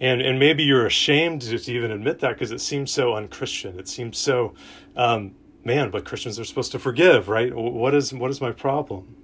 And, 0.00 0.20
and 0.20 0.38
maybe 0.38 0.62
you're 0.62 0.86
ashamed 0.86 1.42
to 1.42 1.72
even 1.72 1.90
admit 1.90 2.20
that 2.20 2.34
because 2.34 2.52
it 2.52 2.60
seems 2.60 2.92
so 2.92 3.14
unchristian. 3.14 3.78
It 3.78 3.88
seems 3.88 4.16
so, 4.16 4.54
um, 4.96 5.34
man, 5.64 5.90
but 5.90 6.04
Christians 6.04 6.38
are 6.38 6.44
supposed 6.44 6.72
to 6.72 6.78
forgive, 6.78 7.28
right? 7.28 7.54
What 7.54 7.94
is, 7.94 8.12
what 8.12 8.30
is 8.30 8.40
my 8.40 8.52
problem? 8.52 9.16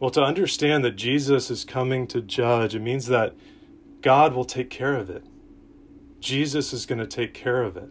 Well, 0.00 0.10
to 0.10 0.22
understand 0.22 0.84
that 0.84 0.96
Jesus 0.96 1.50
is 1.50 1.64
coming 1.64 2.06
to 2.08 2.22
judge, 2.22 2.74
it 2.74 2.80
means 2.80 3.06
that 3.06 3.34
God 4.00 4.32
will 4.34 4.44
take 4.44 4.70
care 4.70 4.94
of 4.94 5.10
it. 5.10 5.24
Jesus 6.20 6.72
is 6.72 6.86
going 6.86 6.98
to 6.98 7.06
take 7.06 7.34
care 7.34 7.62
of 7.62 7.76
it 7.76 7.90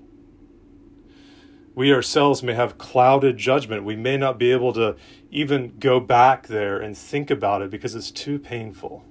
we 1.75 1.93
ourselves 1.93 2.41
may 2.41 2.53
have 2.53 2.77
clouded 2.77 3.37
judgment. 3.37 3.83
We 3.83 3.97
may 3.97 4.15
not 4.15 4.39
be 4.39 4.51
able 4.51 4.71
to 4.73 4.95
even 5.29 5.77
go 5.77 5.99
back 5.99 6.47
there 6.47 6.79
and 6.79 6.97
think 6.97 7.29
about 7.29 7.61
it 7.61 7.69
because 7.69 7.93
it's 7.93 8.11
too 8.11 8.39
painful. 8.39 9.03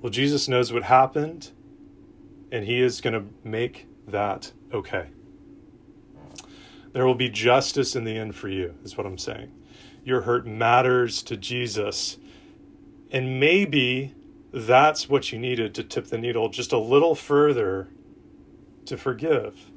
Well, 0.00 0.10
Jesus 0.10 0.48
knows 0.48 0.72
what 0.72 0.84
happened, 0.84 1.50
and 2.50 2.64
He 2.64 2.80
is 2.80 3.00
going 3.00 3.14
to 3.14 3.24
make 3.44 3.86
that 4.06 4.52
okay. 4.72 5.08
There 6.92 7.06
will 7.06 7.14
be 7.14 7.28
justice 7.28 7.94
in 7.94 8.04
the 8.04 8.16
end 8.16 8.34
for 8.34 8.48
you, 8.48 8.74
is 8.82 8.96
what 8.96 9.06
I'm 9.06 9.18
saying. 9.18 9.52
your 10.04 10.22
hurt 10.22 10.46
matters 10.46 11.22
to 11.24 11.36
Jesus. 11.36 12.18
And 13.12 13.38
maybe 13.38 14.14
that's 14.52 15.08
what 15.08 15.32
you 15.32 15.38
needed 15.38 15.74
to 15.74 15.84
tip 15.84 16.06
the 16.06 16.18
needle 16.18 16.48
just 16.48 16.72
a 16.72 16.78
little 16.78 17.14
further 17.14 17.88
to 18.86 18.96
forgive. 18.96 19.70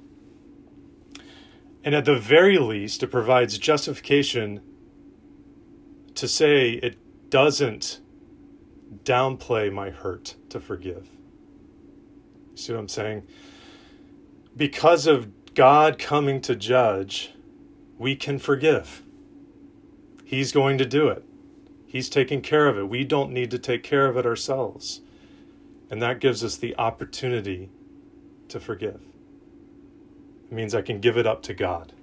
And 1.84 1.94
at 1.94 2.06
the 2.06 2.16
very 2.16 2.58
least, 2.58 3.04
it 3.04 3.08
provides 3.08 3.58
justification 3.58 4.62
to 6.16 6.28
say 6.28 6.72
it 6.72 6.98
doesn't 7.30 8.00
downplay 9.04 9.72
my 9.72 9.90
hurt 9.90 10.36
to 10.50 10.60
forgive. 10.60 11.10
You 12.52 12.58
see 12.58 12.74
what 12.74 12.80
I'm 12.80 12.88
saying? 12.88 13.24
Because 14.56 15.08
of 15.08 15.54
God 15.54 15.98
coming 15.98 16.42
to 16.42 16.56
judge, 16.56 17.32
we 17.98 18.16
can 18.16 18.40
forgive. 18.40 19.02
He's 20.24 20.52
going 20.52 20.78
to 20.78 20.86
do 20.86 21.08
it. 21.10 21.24
He's 21.86 22.10
taking 22.10 22.42
care 22.42 22.68
of 22.68 22.78
it. 22.78 22.90
We 22.90 23.04
don't 23.04 23.32
need 23.32 23.52
to 23.52 23.60
take 23.60 23.84
care 23.84 24.08
of 24.08 24.18
it 24.18 24.26
ourselves. 24.26 25.02
And 25.92 26.02
that 26.02 26.20
gives 26.20 26.44
us 26.44 26.58
the 26.58 26.76
opportunity 26.78 27.70
to 28.48 28.60
forgive. 28.60 29.02
It 30.46 30.52
means 30.52 30.74
I 30.74 30.82
can 30.82 31.00
give 31.00 31.18
it 31.18 31.28
up 31.28 31.44
to 31.44 31.54
God. 31.54 31.94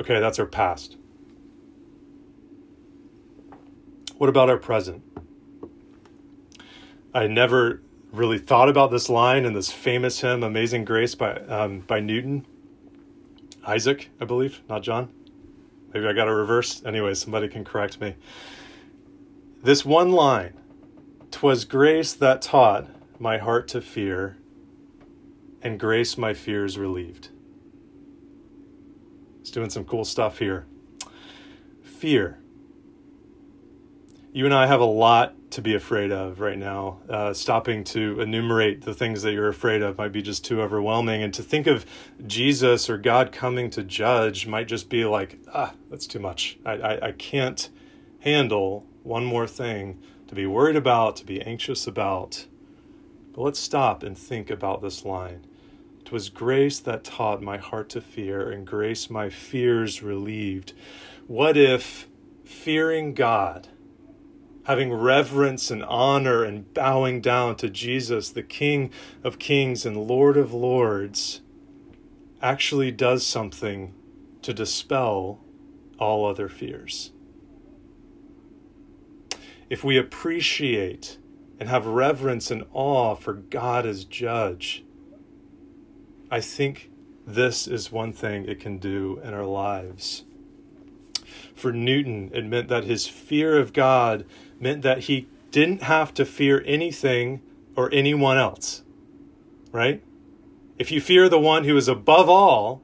Okay, 0.00 0.20
that's 0.20 0.38
our 0.38 0.46
past. 0.46 0.96
What 4.18 4.28
about 4.28 4.50
our 4.50 4.56
present? 4.56 5.04
I 7.14 7.28
never 7.28 7.82
really 8.10 8.38
thought 8.38 8.68
about 8.68 8.90
this 8.90 9.08
line 9.08 9.44
in 9.44 9.52
this 9.52 9.70
famous 9.70 10.20
hymn, 10.20 10.42
Amazing 10.42 10.84
Grace 10.84 11.14
by, 11.14 11.36
um, 11.42 11.80
by 11.80 12.00
Newton. 12.00 12.44
Isaac, 13.64 14.10
I 14.20 14.24
believe, 14.24 14.60
not 14.68 14.82
John. 14.82 15.12
Maybe 15.94 16.04
I 16.04 16.12
got 16.14 16.26
a 16.26 16.34
reverse. 16.34 16.82
Anyway, 16.84 17.14
somebody 17.14 17.46
can 17.46 17.64
correct 17.64 18.00
me. 18.00 18.16
This 19.62 19.84
one 19.84 20.10
line, 20.10 20.54
"Twas 21.30 21.64
grace 21.64 22.12
that 22.12 22.42
taught 22.42 22.88
my 23.20 23.38
heart 23.38 23.68
to 23.68 23.80
fear, 23.80 24.36
and 25.62 25.78
grace 25.78 26.18
my 26.18 26.34
fears 26.34 26.76
relieved." 26.76 27.28
It's 29.40 29.50
doing 29.50 29.70
some 29.70 29.84
cool 29.84 30.04
stuff 30.04 30.40
here. 30.40 30.66
Fear. 31.82 32.40
You 34.30 34.44
and 34.44 34.52
I 34.52 34.66
have 34.66 34.80
a 34.80 34.84
lot 34.84 35.34
to 35.52 35.62
be 35.62 35.74
afraid 35.74 36.12
of 36.12 36.38
right 36.38 36.58
now. 36.58 36.98
Uh, 37.08 37.32
stopping 37.32 37.82
to 37.84 38.20
enumerate 38.20 38.82
the 38.82 38.92
things 38.92 39.22
that 39.22 39.32
you're 39.32 39.48
afraid 39.48 39.80
of 39.80 39.96
might 39.96 40.12
be 40.12 40.20
just 40.20 40.44
too 40.44 40.60
overwhelming. 40.60 41.22
And 41.22 41.32
to 41.32 41.42
think 41.42 41.66
of 41.66 41.86
Jesus 42.26 42.90
or 42.90 42.98
God 42.98 43.32
coming 43.32 43.70
to 43.70 43.82
judge 43.82 44.46
might 44.46 44.68
just 44.68 44.90
be 44.90 45.06
like, 45.06 45.38
ah, 45.54 45.72
that's 45.90 46.06
too 46.06 46.18
much. 46.18 46.58
I, 46.66 46.72
I, 46.72 47.06
I 47.08 47.12
can't 47.12 47.70
handle 48.20 48.84
one 49.02 49.24
more 49.24 49.46
thing 49.46 49.98
to 50.26 50.34
be 50.34 50.44
worried 50.44 50.76
about, 50.76 51.16
to 51.16 51.24
be 51.24 51.40
anxious 51.40 51.86
about. 51.86 52.44
But 53.32 53.40
let's 53.40 53.58
stop 53.58 54.02
and 54.02 54.16
think 54.16 54.50
about 54.50 54.82
this 54.82 55.06
line. 55.06 55.46
It 56.02 56.12
was 56.12 56.28
grace 56.28 56.80
that 56.80 57.02
taught 57.02 57.40
my 57.40 57.56
heart 57.56 57.88
to 57.90 58.02
fear, 58.02 58.50
and 58.50 58.66
grace 58.66 59.08
my 59.08 59.30
fears 59.30 60.02
relieved. 60.02 60.74
What 61.26 61.56
if 61.56 62.08
fearing 62.44 63.14
God? 63.14 63.68
Having 64.68 64.92
reverence 64.92 65.70
and 65.70 65.82
honor 65.84 66.44
and 66.44 66.74
bowing 66.74 67.22
down 67.22 67.56
to 67.56 67.70
Jesus, 67.70 68.28
the 68.28 68.42
King 68.42 68.90
of 69.24 69.38
Kings 69.38 69.86
and 69.86 69.96
Lord 69.96 70.36
of 70.36 70.52
Lords, 70.52 71.40
actually 72.42 72.90
does 72.90 73.26
something 73.26 73.94
to 74.42 74.52
dispel 74.52 75.40
all 75.98 76.26
other 76.26 76.50
fears. 76.50 77.12
If 79.70 79.82
we 79.82 79.96
appreciate 79.96 81.16
and 81.58 81.70
have 81.70 81.86
reverence 81.86 82.50
and 82.50 82.66
awe 82.74 83.14
for 83.14 83.32
God 83.32 83.86
as 83.86 84.04
judge, 84.04 84.84
I 86.30 86.42
think 86.42 86.90
this 87.26 87.66
is 87.66 87.90
one 87.90 88.12
thing 88.12 88.44
it 88.44 88.60
can 88.60 88.76
do 88.76 89.18
in 89.24 89.32
our 89.32 89.46
lives. 89.46 90.24
For 91.54 91.72
Newton, 91.72 92.30
it 92.34 92.44
meant 92.44 92.68
that 92.68 92.84
his 92.84 93.06
fear 93.06 93.58
of 93.58 93.72
God 93.72 94.26
meant 94.60 94.82
that 94.82 95.00
he 95.04 95.28
didn't 95.50 95.82
have 95.82 96.12
to 96.14 96.24
fear 96.24 96.62
anything 96.66 97.40
or 97.76 97.92
anyone 97.92 98.36
else, 98.36 98.82
right? 99.72 100.02
If 100.78 100.90
you 100.90 101.00
fear 101.00 101.28
the 101.28 101.40
one 101.40 101.64
who 101.64 101.76
is 101.76 101.88
above 101.88 102.28
all 102.28 102.82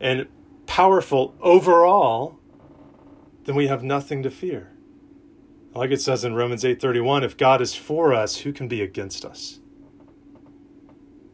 and 0.00 0.26
powerful 0.66 1.34
over 1.40 1.84
all, 1.84 2.38
then 3.44 3.54
we 3.54 3.68
have 3.68 3.82
nothing 3.82 4.22
to 4.22 4.30
fear. 4.30 4.72
Like 5.74 5.90
it 5.90 6.00
says 6.00 6.24
in 6.24 6.34
Romans 6.34 6.64
8:31, 6.64 7.22
if 7.22 7.36
God 7.36 7.60
is 7.60 7.74
for 7.74 8.14
us, 8.14 8.38
who 8.38 8.52
can 8.52 8.66
be 8.66 8.80
against 8.80 9.24
us? 9.24 9.60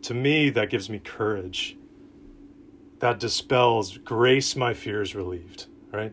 To 0.02 0.14
me, 0.14 0.50
that 0.50 0.68
gives 0.68 0.90
me 0.90 0.98
courage. 0.98 1.76
That 2.98 3.20
dispels 3.20 3.98
grace 3.98 4.56
my 4.56 4.74
fears 4.74 5.14
relieved, 5.14 5.66
right? 5.92 6.12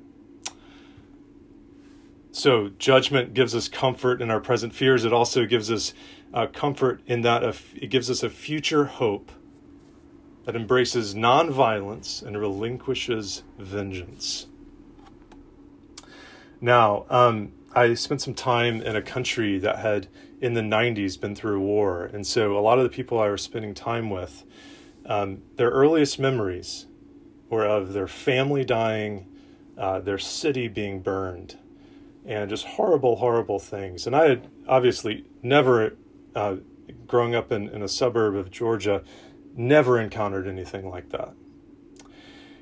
So, 2.39 2.69
judgment 2.69 3.33
gives 3.33 3.53
us 3.53 3.67
comfort 3.67 4.21
in 4.21 4.31
our 4.31 4.39
present 4.39 4.73
fears. 4.73 5.03
It 5.03 5.11
also 5.11 5.45
gives 5.45 5.69
us 5.69 5.93
uh, 6.33 6.47
comfort 6.47 7.01
in 7.05 7.19
that 7.23 7.43
it 7.75 7.87
gives 7.87 8.09
us 8.09 8.23
a 8.23 8.29
future 8.29 8.85
hope 8.85 9.33
that 10.45 10.55
embraces 10.55 11.13
nonviolence 11.13 12.23
and 12.23 12.39
relinquishes 12.39 13.43
vengeance. 13.57 14.47
Now, 16.61 17.07
um, 17.09 17.51
I 17.75 17.93
spent 17.95 18.21
some 18.21 18.35
time 18.35 18.81
in 18.83 18.95
a 18.95 19.01
country 19.01 19.59
that 19.59 19.79
had, 19.79 20.07
in 20.39 20.53
the 20.53 20.61
90s, 20.61 21.19
been 21.19 21.35
through 21.35 21.59
war. 21.59 22.05
And 22.05 22.25
so, 22.25 22.57
a 22.57 22.61
lot 22.61 22.77
of 22.77 22.85
the 22.85 22.89
people 22.89 23.19
I 23.19 23.27
was 23.27 23.41
spending 23.41 23.73
time 23.73 24.09
with, 24.09 24.45
um, 25.05 25.41
their 25.57 25.71
earliest 25.71 26.19
memories 26.19 26.85
were 27.49 27.65
of 27.65 27.91
their 27.91 28.07
family 28.07 28.63
dying, 28.63 29.27
uh, 29.77 29.99
their 29.99 30.17
city 30.17 30.69
being 30.69 31.01
burned 31.01 31.57
and 32.25 32.49
just 32.49 32.65
horrible, 32.65 33.17
horrible 33.17 33.59
things. 33.59 34.05
And 34.05 34.15
I 34.15 34.29
had 34.29 34.47
obviously 34.67 35.25
never, 35.41 35.95
uh, 36.35 36.57
growing 37.07 37.35
up 37.35 37.51
in, 37.51 37.69
in 37.69 37.81
a 37.81 37.87
suburb 37.87 38.35
of 38.35 38.51
Georgia, 38.51 39.03
never 39.55 39.99
encountered 39.99 40.47
anything 40.47 40.89
like 40.89 41.09
that. 41.09 41.33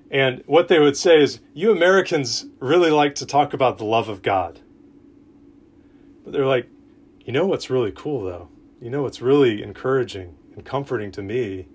And 0.10 0.44
what 0.46 0.68
they 0.68 0.80
would 0.80 0.96
say 0.96 1.22
is, 1.22 1.42
you 1.54 1.72
Americans 1.72 2.46
really 2.60 2.92
like 2.92 3.16
to 3.16 3.26
talk 3.26 3.54
about 3.54 3.78
the 3.78 3.86
love 3.86 4.08
of 4.08 4.22
God. 4.22 4.62
But 6.24 6.34
they're 6.34 6.46
like, 6.46 6.70
you 7.26 7.34
know 7.34 7.46
what's 7.46 7.70
really 7.70 7.92
cool 7.92 8.24
though? 8.24 8.50
You 8.82 8.90
know 8.90 9.04
what's 9.04 9.22
really 9.22 9.62
encouraging 9.62 10.38
and 10.56 10.64
comforting 10.64 11.12
to 11.12 11.22
me? 11.22 11.68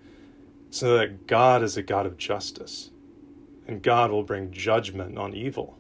So 0.71 0.97
that 0.97 1.27
God 1.27 1.63
is 1.63 1.77
a 1.77 1.83
God 1.83 2.07
of 2.07 2.17
justice 2.17 2.91
and 3.67 3.83
God 3.83 4.11
will 4.11 4.23
bring 4.23 4.51
judgment 4.51 5.19
on 5.19 5.35
evil 5.35 5.79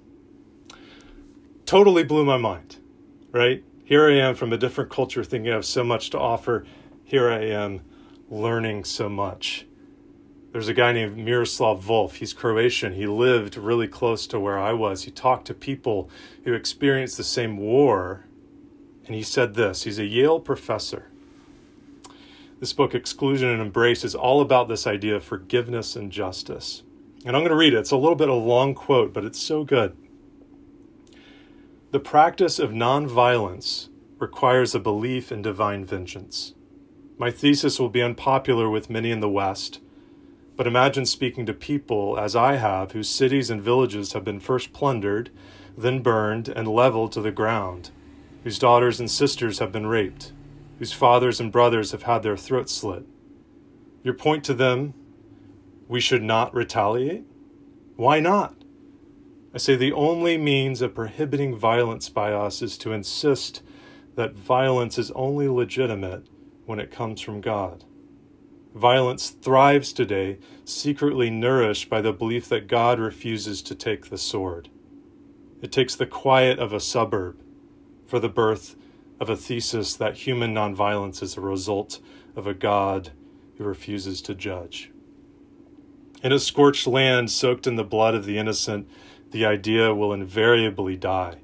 totally 1.66 2.04
blew 2.04 2.24
my 2.24 2.36
mind, 2.36 2.76
right? 3.30 3.64
Here 3.84 4.08
I 4.08 4.14
am 4.14 4.34
from 4.34 4.52
a 4.52 4.58
different 4.58 4.90
culture 4.90 5.24
thinking 5.24 5.50
I 5.50 5.54
have 5.54 5.64
so 5.64 5.84
much 5.84 6.10
to 6.10 6.18
offer. 6.18 6.64
Here 7.04 7.28
I 7.30 7.40
am 7.40 7.82
learning 8.30 8.84
so 8.84 9.08
much. 9.08 9.66
There's 10.52 10.68
a 10.68 10.74
guy 10.74 10.92
named 10.92 11.16
Miroslav 11.16 11.82
Volf. 11.82 12.14
He's 12.14 12.32
Croatian. 12.32 12.92
He 12.92 13.06
lived 13.06 13.56
really 13.56 13.88
close 13.88 14.26
to 14.28 14.38
where 14.38 14.58
I 14.58 14.72
was. 14.72 15.04
He 15.04 15.10
talked 15.10 15.46
to 15.46 15.54
people 15.54 16.10
who 16.44 16.52
experienced 16.52 17.16
the 17.16 17.24
same 17.24 17.56
war. 17.56 18.26
And 19.06 19.14
he 19.14 19.22
said 19.22 19.54
this 19.54 19.84
he's 19.84 19.98
a 19.98 20.04
Yale 20.04 20.40
professor. 20.40 21.08
This 22.60 22.72
book, 22.72 22.94
Exclusion 22.94 23.48
and 23.48 23.60
Embrace, 23.60 24.04
is 24.04 24.14
all 24.14 24.40
about 24.40 24.68
this 24.68 24.86
idea 24.86 25.16
of 25.16 25.24
forgiveness 25.24 25.96
and 25.96 26.12
justice. 26.12 26.82
And 27.24 27.34
I'm 27.34 27.42
going 27.42 27.50
to 27.50 27.56
read 27.56 27.74
it. 27.74 27.78
It's 27.78 27.90
a 27.90 27.96
little 27.96 28.14
bit 28.14 28.28
of 28.28 28.36
a 28.36 28.38
long 28.38 28.74
quote, 28.74 29.12
but 29.12 29.24
it's 29.24 29.40
so 29.40 29.64
good. 29.64 29.96
The 31.92 32.00
practice 32.00 32.58
of 32.58 32.70
nonviolence 32.70 33.90
requires 34.18 34.74
a 34.74 34.80
belief 34.80 35.30
in 35.30 35.42
divine 35.42 35.84
vengeance. 35.84 36.54
My 37.18 37.30
thesis 37.30 37.78
will 37.78 37.90
be 37.90 38.00
unpopular 38.00 38.70
with 38.70 38.88
many 38.88 39.10
in 39.10 39.20
the 39.20 39.28
West, 39.28 39.78
but 40.56 40.66
imagine 40.66 41.04
speaking 41.04 41.44
to 41.44 41.52
people, 41.52 42.18
as 42.18 42.34
I 42.34 42.56
have, 42.56 42.92
whose 42.92 43.10
cities 43.10 43.50
and 43.50 43.60
villages 43.60 44.14
have 44.14 44.24
been 44.24 44.40
first 44.40 44.72
plundered, 44.72 45.28
then 45.76 46.00
burned 46.00 46.48
and 46.48 46.66
leveled 46.66 47.12
to 47.12 47.20
the 47.20 47.30
ground, 47.30 47.90
whose 48.42 48.58
daughters 48.58 48.98
and 48.98 49.10
sisters 49.10 49.58
have 49.58 49.70
been 49.70 49.86
raped, 49.86 50.32
whose 50.78 50.94
fathers 50.94 51.40
and 51.40 51.52
brothers 51.52 51.92
have 51.92 52.04
had 52.04 52.22
their 52.22 52.38
throats 52.38 52.72
slit. 52.72 53.04
Your 54.02 54.14
point 54.14 54.44
to 54.44 54.54
them, 54.54 54.94
we 55.88 56.00
should 56.00 56.22
not 56.22 56.54
retaliate? 56.54 57.26
Why 57.96 58.18
not? 58.18 58.61
I 59.54 59.58
say 59.58 59.76
the 59.76 59.92
only 59.92 60.38
means 60.38 60.80
of 60.80 60.94
prohibiting 60.94 61.54
violence 61.56 62.08
by 62.08 62.32
us 62.32 62.62
is 62.62 62.78
to 62.78 62.92
insist 62.92 63.62
that 64.14 64.34
violence 64.34 64.98
is 64.98 65.10
only 65.12 65.46
legitimate 65.46 66.26
when 66.64 66.80
it 66.80 66.90
comes 66.90 67.20
from 67.20 67.40
God. 67.40 67.84
Violence 68.74 69.28
thrives 69.28 69.92
today, 69.92 70.38
secretly 70.64 71.28
nourished 71.28 71.90
by 71.90 72.00
the 72.00 72.12
belief 72.12 72.48
that 72.48 72.66
God 72.66 72.98
refuses 72.98 73.60
to 73.62 73.74
take 73.74 74.08
the 74.08 74.16
sword. 74.16 74.70
It 75.60 75.70
takes 75.70 75.94
the 75.94 76.06
quiet 76.06 76.58
of 76.58 76.72
a 76.72 76.80
suburb 76.80 77.38
for 78.06 78.18
the 78.18 78.30
birth 78.30 78.76
of 79.20 79.28
a 79.28 79.36
thesis 79.36 79.94
that 79.96 80.16
human 80.16 80.54
nonviolence 80.54 81.22
is 81.22 81.36
a 81.36 81.42
result 81.42 82.00
of 82.34 82.46
a 82.46 82.54
God 82.54 83.10
who 83.58 83.64
refuses 83.64 84.22
to 84.22 84.34
judge. 84.34 84.90
In 86.22 86.32
a 86.32 86.38
scorched 86.38 86.86
land 86.86 87.30
soaked 87.30 87.66
in 87.66 87.76
the 87.76 87.84
blood 87.84 88.14
of 88.14 88.24
the 88.24 88.38
innocent, 88.38 88.88
the 89.32 89.44
idea 89.44 89.94
will 89.94 90.12
invariably 90.12 90.96
die, 90.96 91.38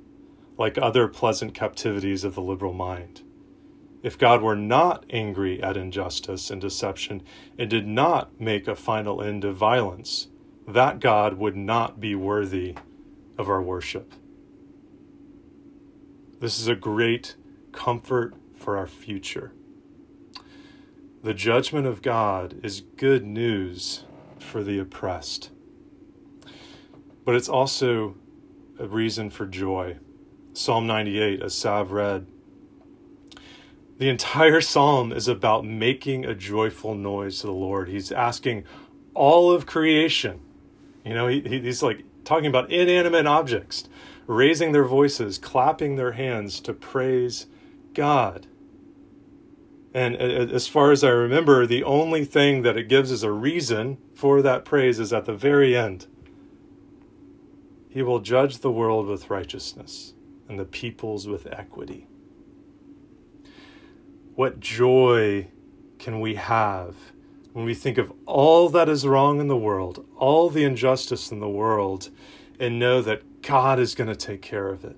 like 0.57 0.79
other 0.79 1.09
pleasant 1.09 1.55
captivities 1.55 2.23
of 2.23 2.35
the 2.35 2.43
liberal 2.43 2.73
mind. 2.75 3.23
If 4.03 4.17
God 4.17 4.43
were 4.43 4.57
not 4.57 5.05
angry 5.11 5.63
at 5.63 5.77
injustice 5.77 6.51
and 6.51 6.61
deception 6.61 7.23
and 7.59 7.69
did 7.69 7.87
not 7.87 8.41
make 8.41 8.69
a 8.69 8.77
final 8.77 9.21
end 9.21 9.45
of 9.45 9.57
violence, 9.57 10.29
that 10.67 11.01
God 11.01 11.35
would 11.35 11.57
not 11.57 11.99
be 11.99 12.15
worthy 12.15 12.77
of 13.37 13.49
our 13.49 13.63
worship. 13.63 14.13
This 16.41 16.61
is 16.61 16.69
a 16.69 16.77
great 16.77 17.35
comfort 17.73 18.35
for 18.55 18.77
our 18.77 18.87
future. 18.87 19.53
The 21.23 21.35
judgment 21.35 21.87
of 21.87 22.03
God 22.03 22.61
is 22.63 22.83
good 22.97 23.25
news 23.25 24.05
for 24.39 24.63
the 24.63 24.79
oppressed, 24.79 25.51
but 27.29 27.35
it's 27.35 27.51
also 27.51 28.15
a 28.79 28.87
reason 28.87 29.29
for 29.29 29.45
joy. 29.45 29.99
Psalm 30.55 30.87
98, 30.87 31.43
as 31.43 31.53
Sav 31.53 31.93
read, 31.93 32.27
the 33.99 34.09
entire 34.09 34.63
psalm 34.63 35.13
is 35.13 35.29
about 35.29 35.63
making 35.63 36.25
a 36.25 36.35
joyful 36.35 36.95
noise 36.95 37.41
to 37.41 37.49
the 37.49 37.53
Lord. 37.53 37.91
He's 37.91 38.11
asking 38.11 38.65
all 39.13 39.53
of 39.53 39.67
creation. 39.67 40.41
You 41.05 41.13
know, 41.13 41.27
he, 41.27 41.43
he's 41.43 41.83
like 41.83 42.03
talking 42.25 42.47
about 42.47 42.73
inanimate 42.73 43.27
objects, 43.27 43.91
raising 44.27 44.73
their 44.73 44.87
voices, 44.87 45.37
clapping 45.37 45.97
their 45.97 46.13
hands 46.13 46.61
to 46.61 46.73
praise 46.73 47.45
God. 47.93 48.47
And 49.93 50.17
as 50.17 50.67
far 50.67 50.93
as 50.93 51.05
I 51.05 51.11
remember, 51.11 51.67
the 51.67 51.85
only 51.85 52.25
thing 52.25 52.63
that 52.63 52.79
it 52.79 52.89
gives 52.89 53.13
as 53.13 53.23
a 53.23 53.31
reason 53.31 53.99
for 54.15 54.41
that 54.41 54.65
praise 54.65 54.99
is 54.99 55.13
at 55.13 55.27
the 55.27 55.35
very 55.35 55.77
end. 55.77 56.07
He 57.99 58.03
will 58.05 58.21
judge 58.21 58.59
the 58.59 58.71
world 58.71 59.09
with 59.09 59.29
righteousness 59.29 60.15
and 60.49 60.57
the 60.57 60.65
peoples 60.65 61.27
with 61.27 61.49
equity. 61.49 62.07
What 64.37 64.61
joy 64.61 65.49
can 65.99 66.21
we 66.21 66.37
have 66.37 66.95
when 67.55 67.65
we 67.65 67.75
think 67.75 67.99
of 67.99 68.13
all 68.25 68.69
that 68.69 68.89
is 68.89 69.05
wrong 69.05 69.41
in 69.41 69.49
the 69.49 69.57
world, 69.57 70.07
all 70.17 70.49
the 70.49 70.63
injustice 70.63 71.33
in 71.33 71.41
the 71.41 71.49
world, 71.49 72.11
and 72.61 72.79
know 72.79 73.03
that 73.03 73.43
God 73.43 73.81
is 73.81 73.97
going 73.97 74.07
to 74.07 74.15
take 74.15 74.43
care 74.43 74.69
of 74.69 74.85
it? 74.85 74.97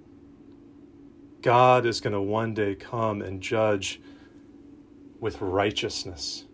God 1.40 1.86
is 1.86 2.02
going 2.02 2.12
to 2.12 2.20
one 2.20 2.52
day 2.52 2.74
come 2.74 3.22
and 3.22 3.40
judge 3.40 3.98
with 5.18 5.40
righteousness, 5.40 6.44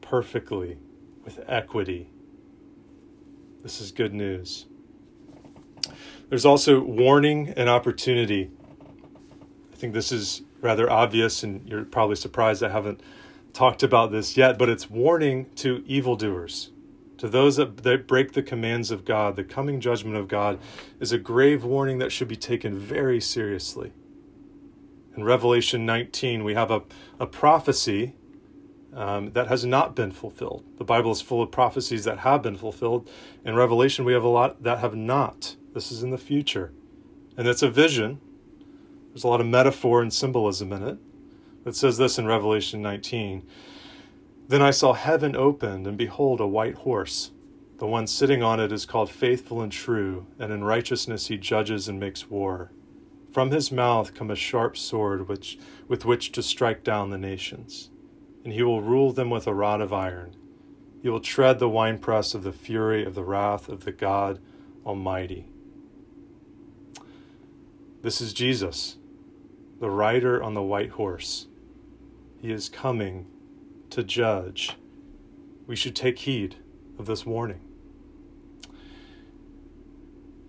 perfectly, 0.00 0.78
with 1.24 1.40
equity. 1.48 2.10
This 3.64 3.80
is 3.80 3.90
good 3.90 4.14
news. 4.14 4.66
There's 6.30 6.46
also 6.46 6.78
warning 6.78 7.52
and 7.56 7.68
opportunity. 7.68 8.52
I 9.72 9.76
think 9.76 9.94
this 9.94 10.12
is 10.12 10.42
rather 10.60 10.88
obvious, 10.88 11.42
and 11.42 11.68
you're 11.68 11.84
probably 11.84 12.14
surprised 12.14 12.62
I 12.62 12.68
haven't 12.68 13.00
talked 13.52 13.82
about 13.82 14.12
this 14.12 14.36
yet, 14.36 14.56
but 14.56 14.68
it's 14.68 14.88
warning 14.88 15.50
to 15.56 15.82
evildoers, 15.88 16.70
to 17.18 17.26
those 17.26 17.56
that, 17.56 17.78
that 17.78 18.06
break 18.06 18.34
the 18.34 18.44
commands 18.44 18.92
of 18.92 19.04
God. 19.04 19.34
The 19.34 19.42
coming 19.42 19.80
judgment 19.80 20.16
of 20.16 20.28
God 20.28 20.60
is 21.00 21.10
a 21.10 21.18
grave 21.18 21.64
warning 21.64 21.98
that 21.98 22.12
should 22.12 22.28
be 22.28 22.36
taken 22.36 22.78
very 22.78 23.20
seriously. 23.20 23.92
In 25.16 25.24
Revelation 25.24 25.84
19, 25.84 26.44
we 26.44 26.54
have 26.54 26.70
a, 26.70 26.82
a 27.18 27.26
prophecy 27.26 28.14
um, 28.94 29.32
that 29.32 29.48
has 29.48 29.64
not 29.64 29.96
been 29.96 30.12
fulfilled. 30.12 30.64
The 30.78 30.84
Bible 30.84 31.10
is 31.10 31.20
full 31.20 31.42
of 31.42 31.50
prophecies 31.50 32.04
that 32.04 32.18
have 32.18 32.40
been 32.40 32.56
fulfilled. 32.56 33.10
In 33.44 33.56
Revelation, 33.56 34.04
we 34.04 34.12
have 34.12 34.22
a 34.22 34.28
lot 34.28 34.62
that 34.62 34.78
have 34.78 34.94
not. 34.94 35.56
This 35.72 35.92
is 35.92 36.02
in 36.02 36.10
the 36.10 36.18
future. 36.18 36.72
And 37.36 37.46
it's 37.46 37.62
a 37.62 37.70
vision 37.70 38.20
there's 39.10 39.24
a 39.24 39.28
lot 39.28 39.40
of 39.40 39.46
metaphor 39.48 40.02
and 40.02 40.12
symbolism 40.12 40.72
in 40.72 40.82
it. 40.84 40.98
It 41.66 41.74
says 41.74 41.98
this 41.98 42.16
in 42.16 42.26
Revelation 42.26 42.80
19 42.80 43.42
Then 44.48 44.62
I 44.62 44.70
saw 44.70 44.92
heaven 44.92 45.34
opened, 45.34 45.86
and 45.86 45.98
behold, 45.98 46.40
a 46.40 46.46
white 46.46 46.76
horse. 46.76 47.32
The 47.78 47.86
one 47.86 48.06
sitting 48.06 48.42
on 48.42 48.60
it 48.60 48.70
is 48.70 48.86
called 48.86 49.10
Faithful 49.10 49.60
and 49.60 49.72
True, 49.72 50.26
and 50.38 50.52
in 50.52 50.62
righteousness 50.62 51.26
he 51.26 51.38
judges 51.38 51.88
and 51.88 51.98
makes 51.98 52.30
war. 52.30 52.70
From 53.32 53.50
his 53.50 53.72
mouth 53.72 54.14
come 54.14 54.30
a 54.30 54.36
sharp 54.36 54.76
sword 54.76 55.28
which, 55.28 55.58
with 55.88 56.04
which 56.04 56.30
to 56.32 56.42
strike 56.42 56.84
down 56.84 57.10
the 57.10 57.18
nations, 57.18 57.90
and 58.44 58.52
he 58.52 58.62
will 58.62 58.82
rule 58.82 59.12
them 59.12 59.30
with 59.30 59.46
a 59.46 59.54
rod 59.54 59.80
of 59.80 59.92
iron. 59.92 60.36
He 61.02 61.08
will 61.08 61.20
tread 61.20 61.58
the 61.58 61.68
winepress 61.68 62.34
of 62.34 62.42
the 62.42 62.52
fury 62.52 63.04
of 63.04 63.14
the 63.14 63.24
wrath 63.24 63.68
of 63.68 63.84
the 63.84 63.92
God 63.92 64.40
Almighty. 64.84 65.48
This 68.02 68.20
is 68.20 68.32
Jesus 68.32 68.96
the 69.80 69.90
rider 69.90 70.42
on 70.42 70.54
the 70.54 70.62
white 70.62 70.90
horse. 70.90 71.46
He 72.40 72.52
is 72.52 72.68
coming 72.68 73.26
to 73.88 74.04
judge. 74.04 74.76
We 75.66 75.74
should 75.74 75.96
take 75.96 76.20
heed 76.20 76.56
of 76.98 77.06
this 77.06 77.24
warning. 77.24 77.60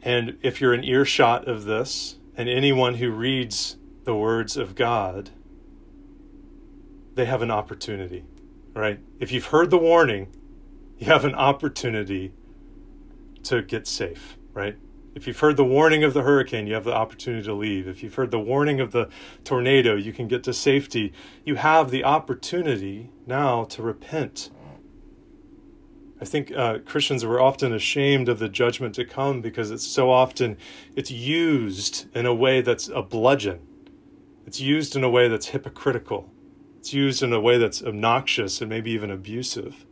And 0.03 0.37
if 0.41 0.59
you're 0.59 0.73
an 0.73 0.83
earshot 0.83 1.47
of 1.47 1.63
this, 1.63 2.17
and 2.35 2.49
anyone 2.49 2.95
who 2.95 3.11
reads 3.11 3.77
the 4.03 4.15
words 4.15 4.57
of 4.57 4.75
God, 4.75 5.29
they 7.15 7.25
have 7.25 7.41
an 7.41 7.51
opportunity, 7.51 8.25
right? 8.73 8.99
If 9.19 9.31
you've 9.31 9.45
heard 9.45 9.69
the 9.69 9.77
warning, 9.77 10.27
you 10.97 11.07
have 11.07 11.23
an 11.23 11.35
opportunity 11.35 12.33
to 13.43 13.61
get 13.61 13.87
safe, 13.87 14.37
right? 14.53 14.75
If 15.13 15.27
you've 15.27 15.39
heard 15.39 15.57
the 15.57 15.65
warning 15.65 16.03
of 16.03 16.13
the 16.13 16.21
hurricane, 16.21 16.67
you 16.67 16.73
have 16.73 16.85
the 16.85 16.93
opportunity 16.93 17.43
to 17.43 17.53
leave. 17.53 17.87
If 17.87 18.01
you've 18.01 18.15
heard 18.15 18.31
the 18.31 18.39
warning 18.39 18.79
of 18.79 18.91
the 18.91 19.09
tornado, 19.43 19.95
you 19.95 20.13
can 20.13 20.27
get 20.27 20.43
to 20.43 20.53
safety. 20.53 21.11
You 21.43 21.55
have 21.55 21.91
the 21.91 22.05
opportunity 22.05 23.09
now 23.27 23.65
to 23.65 23.81
repent. 23.81 24.49
I 26.21 26.25
think 26.25 26.51
uh, 26.55 26.79
Christians 26.85 27.23
are 27.23 27.41
often 27.41 27.73
ashamed 27.73 28.29
of 28.29 28.39
the 28.39 28.47
judgment 28.47 28.95
to 28.95 29.05
come 29.05 29.41
because 29.41 29.69
it's 29.69 29.85
so 29.85 30.11
often 30.11 30.55
it's 30.95 31.11
used 31.11 32.05
in 32.15 32.25
a 32.25 32.33
way 32.33 32.61
that's 32.61 32.87
a 32.87 33.01
bludgeon. 33.01 33.59
It's 34.45 34.61
used 34.61 34.95
in 34.95 35.03
a 35.03 35.09
way 35.09 35.27
that's 35.27 35.47
hypocritical. 35.47 36.31
It's 36.77 36.93
used 36.93 37.21
in 37.21 37.33
a 37.33 37.39
way 37.41 37.57
that's 37.57 37.83
obnoxious 37.83 38.61
and 38.61 38.69
maybe 38.69 38.91
even 38.91 39.11
abusive. 39.11 39.85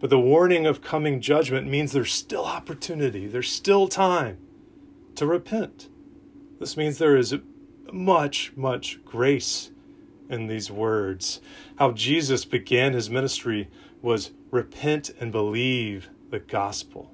But 0.00 0.10
the 0.10 0.20
warning 0.20 0.66
of 0.66 0.80
coming 0.80 1.20
judgment 1.20 1.66
means 1.66 1.92
there's 1.92 2.12
still 2.12 2.44
opportunity, 2.44 3.26
there's 3.26 3.50
still 3.50 3.88
time 3.88 4.38
to 5.16 5.26
repent. 5.26 5.88
This 6.60 6.76
means 6.76 6.98
there 6.98 7.16
is 7.16 7.34
much, 7.92 8.52
much 8.56 9.04
grace 9.04 9.70
in 10.28 10.46
these 10.46 10.70
words. 10.70 11.40
How 11.76 11.92
Jesus 11.92 12.44
began 12.44 12.92
his 12.92 13.10
ministry 13.10 13.68
was 14.02 14.30
repent 14.50 15.10
and 15.20 15.32
believe 15.32 16.10
the 16.30 16.38
gospel. 16.38 17.12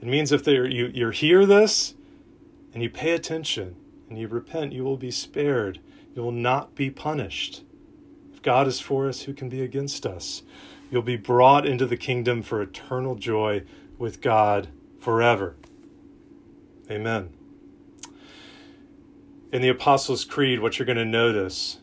It 0.00 0.08
means 0.08 0.32
if 0.32 0.46
you, 0.46 0.64
you 0.64 1.10
hear 1.10 1.46
this 1.46 1.94
and 2.72 2.82
you 2.82 2.90
pay 2.90 3.12
attention 3.12 3.76
and 4.08 4.18
you 4.18 4.28
repent, 4.28 4.72
you 4.72 4.84
will 4.84 4.96
be 4.96 5.10
spared. 5.10 5.80
You 6.14 6.22
will 6.22 6.32
not 6.32 6.74
be 6.74 6.90
punished. 6.90 7.62
If 8.32 8.42
God 8.42 8.66
is 8.66 8.80
for 8.80 9.08
us, 9.08 9.22
who 9.22 9.34
can 9.34 9.48
be 9.48 9.62
against 9.62 10.06
us? 10.06 10.42
You'll 10.90 11.02
be 11.02 11.16
brought 11.16 11.66
into 11.66 11.86
the 11.86 11.96
kingdom 11.96 12.42
for 12.42 12.60
eternal 12.60 13.14
joy 13.14 13.62
with 13.98 14.20
God 14.20 14.68
forever. 14.98 15.56
Amen. 16.90 17.30
In 19.52 19.62
the 19.62 19.68
Apostles' 19.68 20.24
Creed, 20.24 20.60
what 20.60 20.78
you're 20.78 20.86
going 20.86 20.98
to 20.98 21.04
notice, 21.04 21.78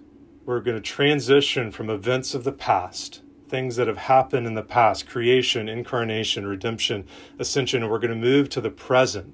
we're 0.45 0.59
going 0.59 0.77
to 0.77 0.81
transition 0.81 1.71
from 1.71 1.89
events 1.89 2.33
of 2.33 2.43
the 2.43 2.51
past, 2.51 3.21
things 3.47 3.77
that 3.77 3.87
have 3.87 3.97
happened 3.97 4.47
in 4.47 4.55
the 4.55 4.61
past 4.61 5.07
creation, 5.07 5.69
incarnation, 5.69 6.45
redemption, 6.45 7.05
ascension, 7.39 7.83
and 7.83 7.91
we're 7.91 7.99
going 7.99 8.11
to 8.11 8.15
move 8.15 8.49
to 8.49 8.61
the 8.61 8.69
present. 8.69 9.33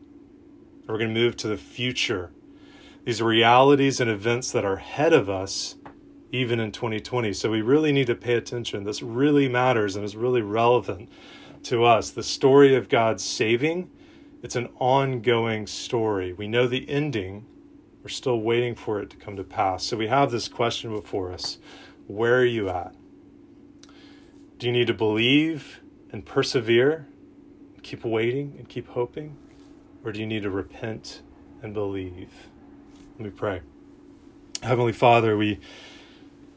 We're 0.88 0.98
going 0.98 1.14
to 1.14 1.20
move 1.20 1.36
to 1.38 1.48
the 1.48 1.58
future. 1.58 2.32
These 3.06 3.22
realities 3.22 4.00
and 4.00 4.10
events 4.10 4.52
that 4.52 4.66
are 4.66 4.76
ahead 4.76 5.14
of 5.14 5.30
us 5.30 5.76
even 6.34 6.60
in 6.60 6.72
2020. 6.72 7.32
So 7.32 7.52
we 7.52 7.62
really 7.62 7.92
need 7.92 8.08
to 8.08 8.16
pay 8.16 8.34
attention. 8.34 8.84
This 8.84 9.04
really 9.04 9.48
matters 9.48 9.96
and 9.96 10.04
is 10.04 10.16
really 10.16 10.42
relevant 10.42 11.08
to 11.66 11.84
us. 11.86 12.10
The 12.10 12.24
story 12.24 12.76
of 12.76 12.90
God's 12.90 13.24
saving, 13.24 13.92
it's 14.42 14.56
an 14.56 14.68
ongoing 14.80 15.68
story. 15.68 16.34
We 16.34 16.48
know 16.48 16.68
the 16.68 16.90
ending. 16.90 17.46
We're 18.02 18.10
still 18.10 18.42
waiting 18.42 18.74
for 18.74 19.00
it 19.00 19.12
to 19.12 19.16
come 19.18 19.38
to 19.38 19.44
pass. 19.44 19.86
So 19.86 19.96
we 19.96 20.08
have 20.08 20.32
this 20.32 20.48
question 20.48 20.90
before 20.92 21.32
us. 21.32 21.60
Where 22.08 22.40
are 22.40 22.46
you 22.46 22.68
at? 22.68 22.96
Do 24.58 24.66
you 24.66 24.74
need 24.74 24.88
to 24.88 24.94
believe 24.94 25.82
and 26.12 26.26
persevere, 26.26 27.08
and 27.76 27.84
keep 27.84 28.04
waiting 28.04 28.56
and 28.58 28.68
keep 28.68 28.88
hoping? 28.90 29.38
Or 30.04 30.12
do 30.12 30.20
you 30.20 30.28
need 30.28 30.44
to 30.44 30.50
repent 30.50 31.22
and 31.62 31.76
believe? 31.76 32.32
Let 33.18 33.26
me 33.26 33.30
pray. 33.30 33.62
Heavenly 34.64 34.94
Father, 34.94 35.38
we 35.38 35.60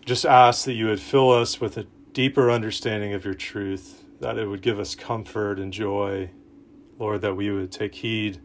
just 0.06 0.24
ask 0.24 0.64
that 0.64 0.74
you 0.74 0.86
would 0.86 1.00
fill 1.00 1.32
us 1.32 1.60
with 1.60 1.76
a 1.76 1.86
deeper 2.12 2.50
understanding 2.50 3.12
of 3.12 3.24
your 3.24 3.34
truth, 3.34 4.04
that 4.20 4.38
it 4.38 4.46
would 4.46 4.62
give 4.62 4.78
us 4.78 4.94
comfort 4.94 5.58
and 5.58 5.72
joy. 5.72 6.30
Lord, 6.98 7.20
that 7.20 7.34
we 7.34 7.50
would 7.50 7.70
take 7.70 7.96
heed 7.96 8.40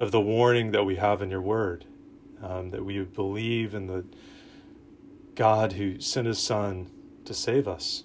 of 0.00 0.10
the 0.10 0.20
warning 0.20 0.72
that 0.72 0.84
we 0.84 0.96
have 0.96 1.22
in 1.22 1.30
your 1.30 1.42
word, 1.42 1.84
um, 2.42 2.70
that 2.70 2.84
we 2.84 2.98
would 2.98 3.14
believe 3.14 3.74
in 3.74 3.86
the 3.86 4.04
God 5.36 5.74
who 5.74 6.00
sent 6.00 6.26
his 6.26 6.40
Son 6.40 6.90
to 7.24 7.34
save 7.34 7.68
us. 7.68 8.02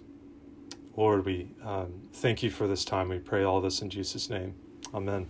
Lord, 0.96 1.26
we 1.26 1.56
um, 1.64 2.02
thank 2.14 2.44
you 2.44 2.52
for 2.52 2.68
this 2.68 2.86
time. 2.86 3.10
We 3.10 3.20
pray 3.20 3.44
all 3.44 3.62
this 3.62 3.82
in 3.82 3.90
Jesus' 3.90 4.30
name. 4.30 4.56
Amen. 4.94 5.28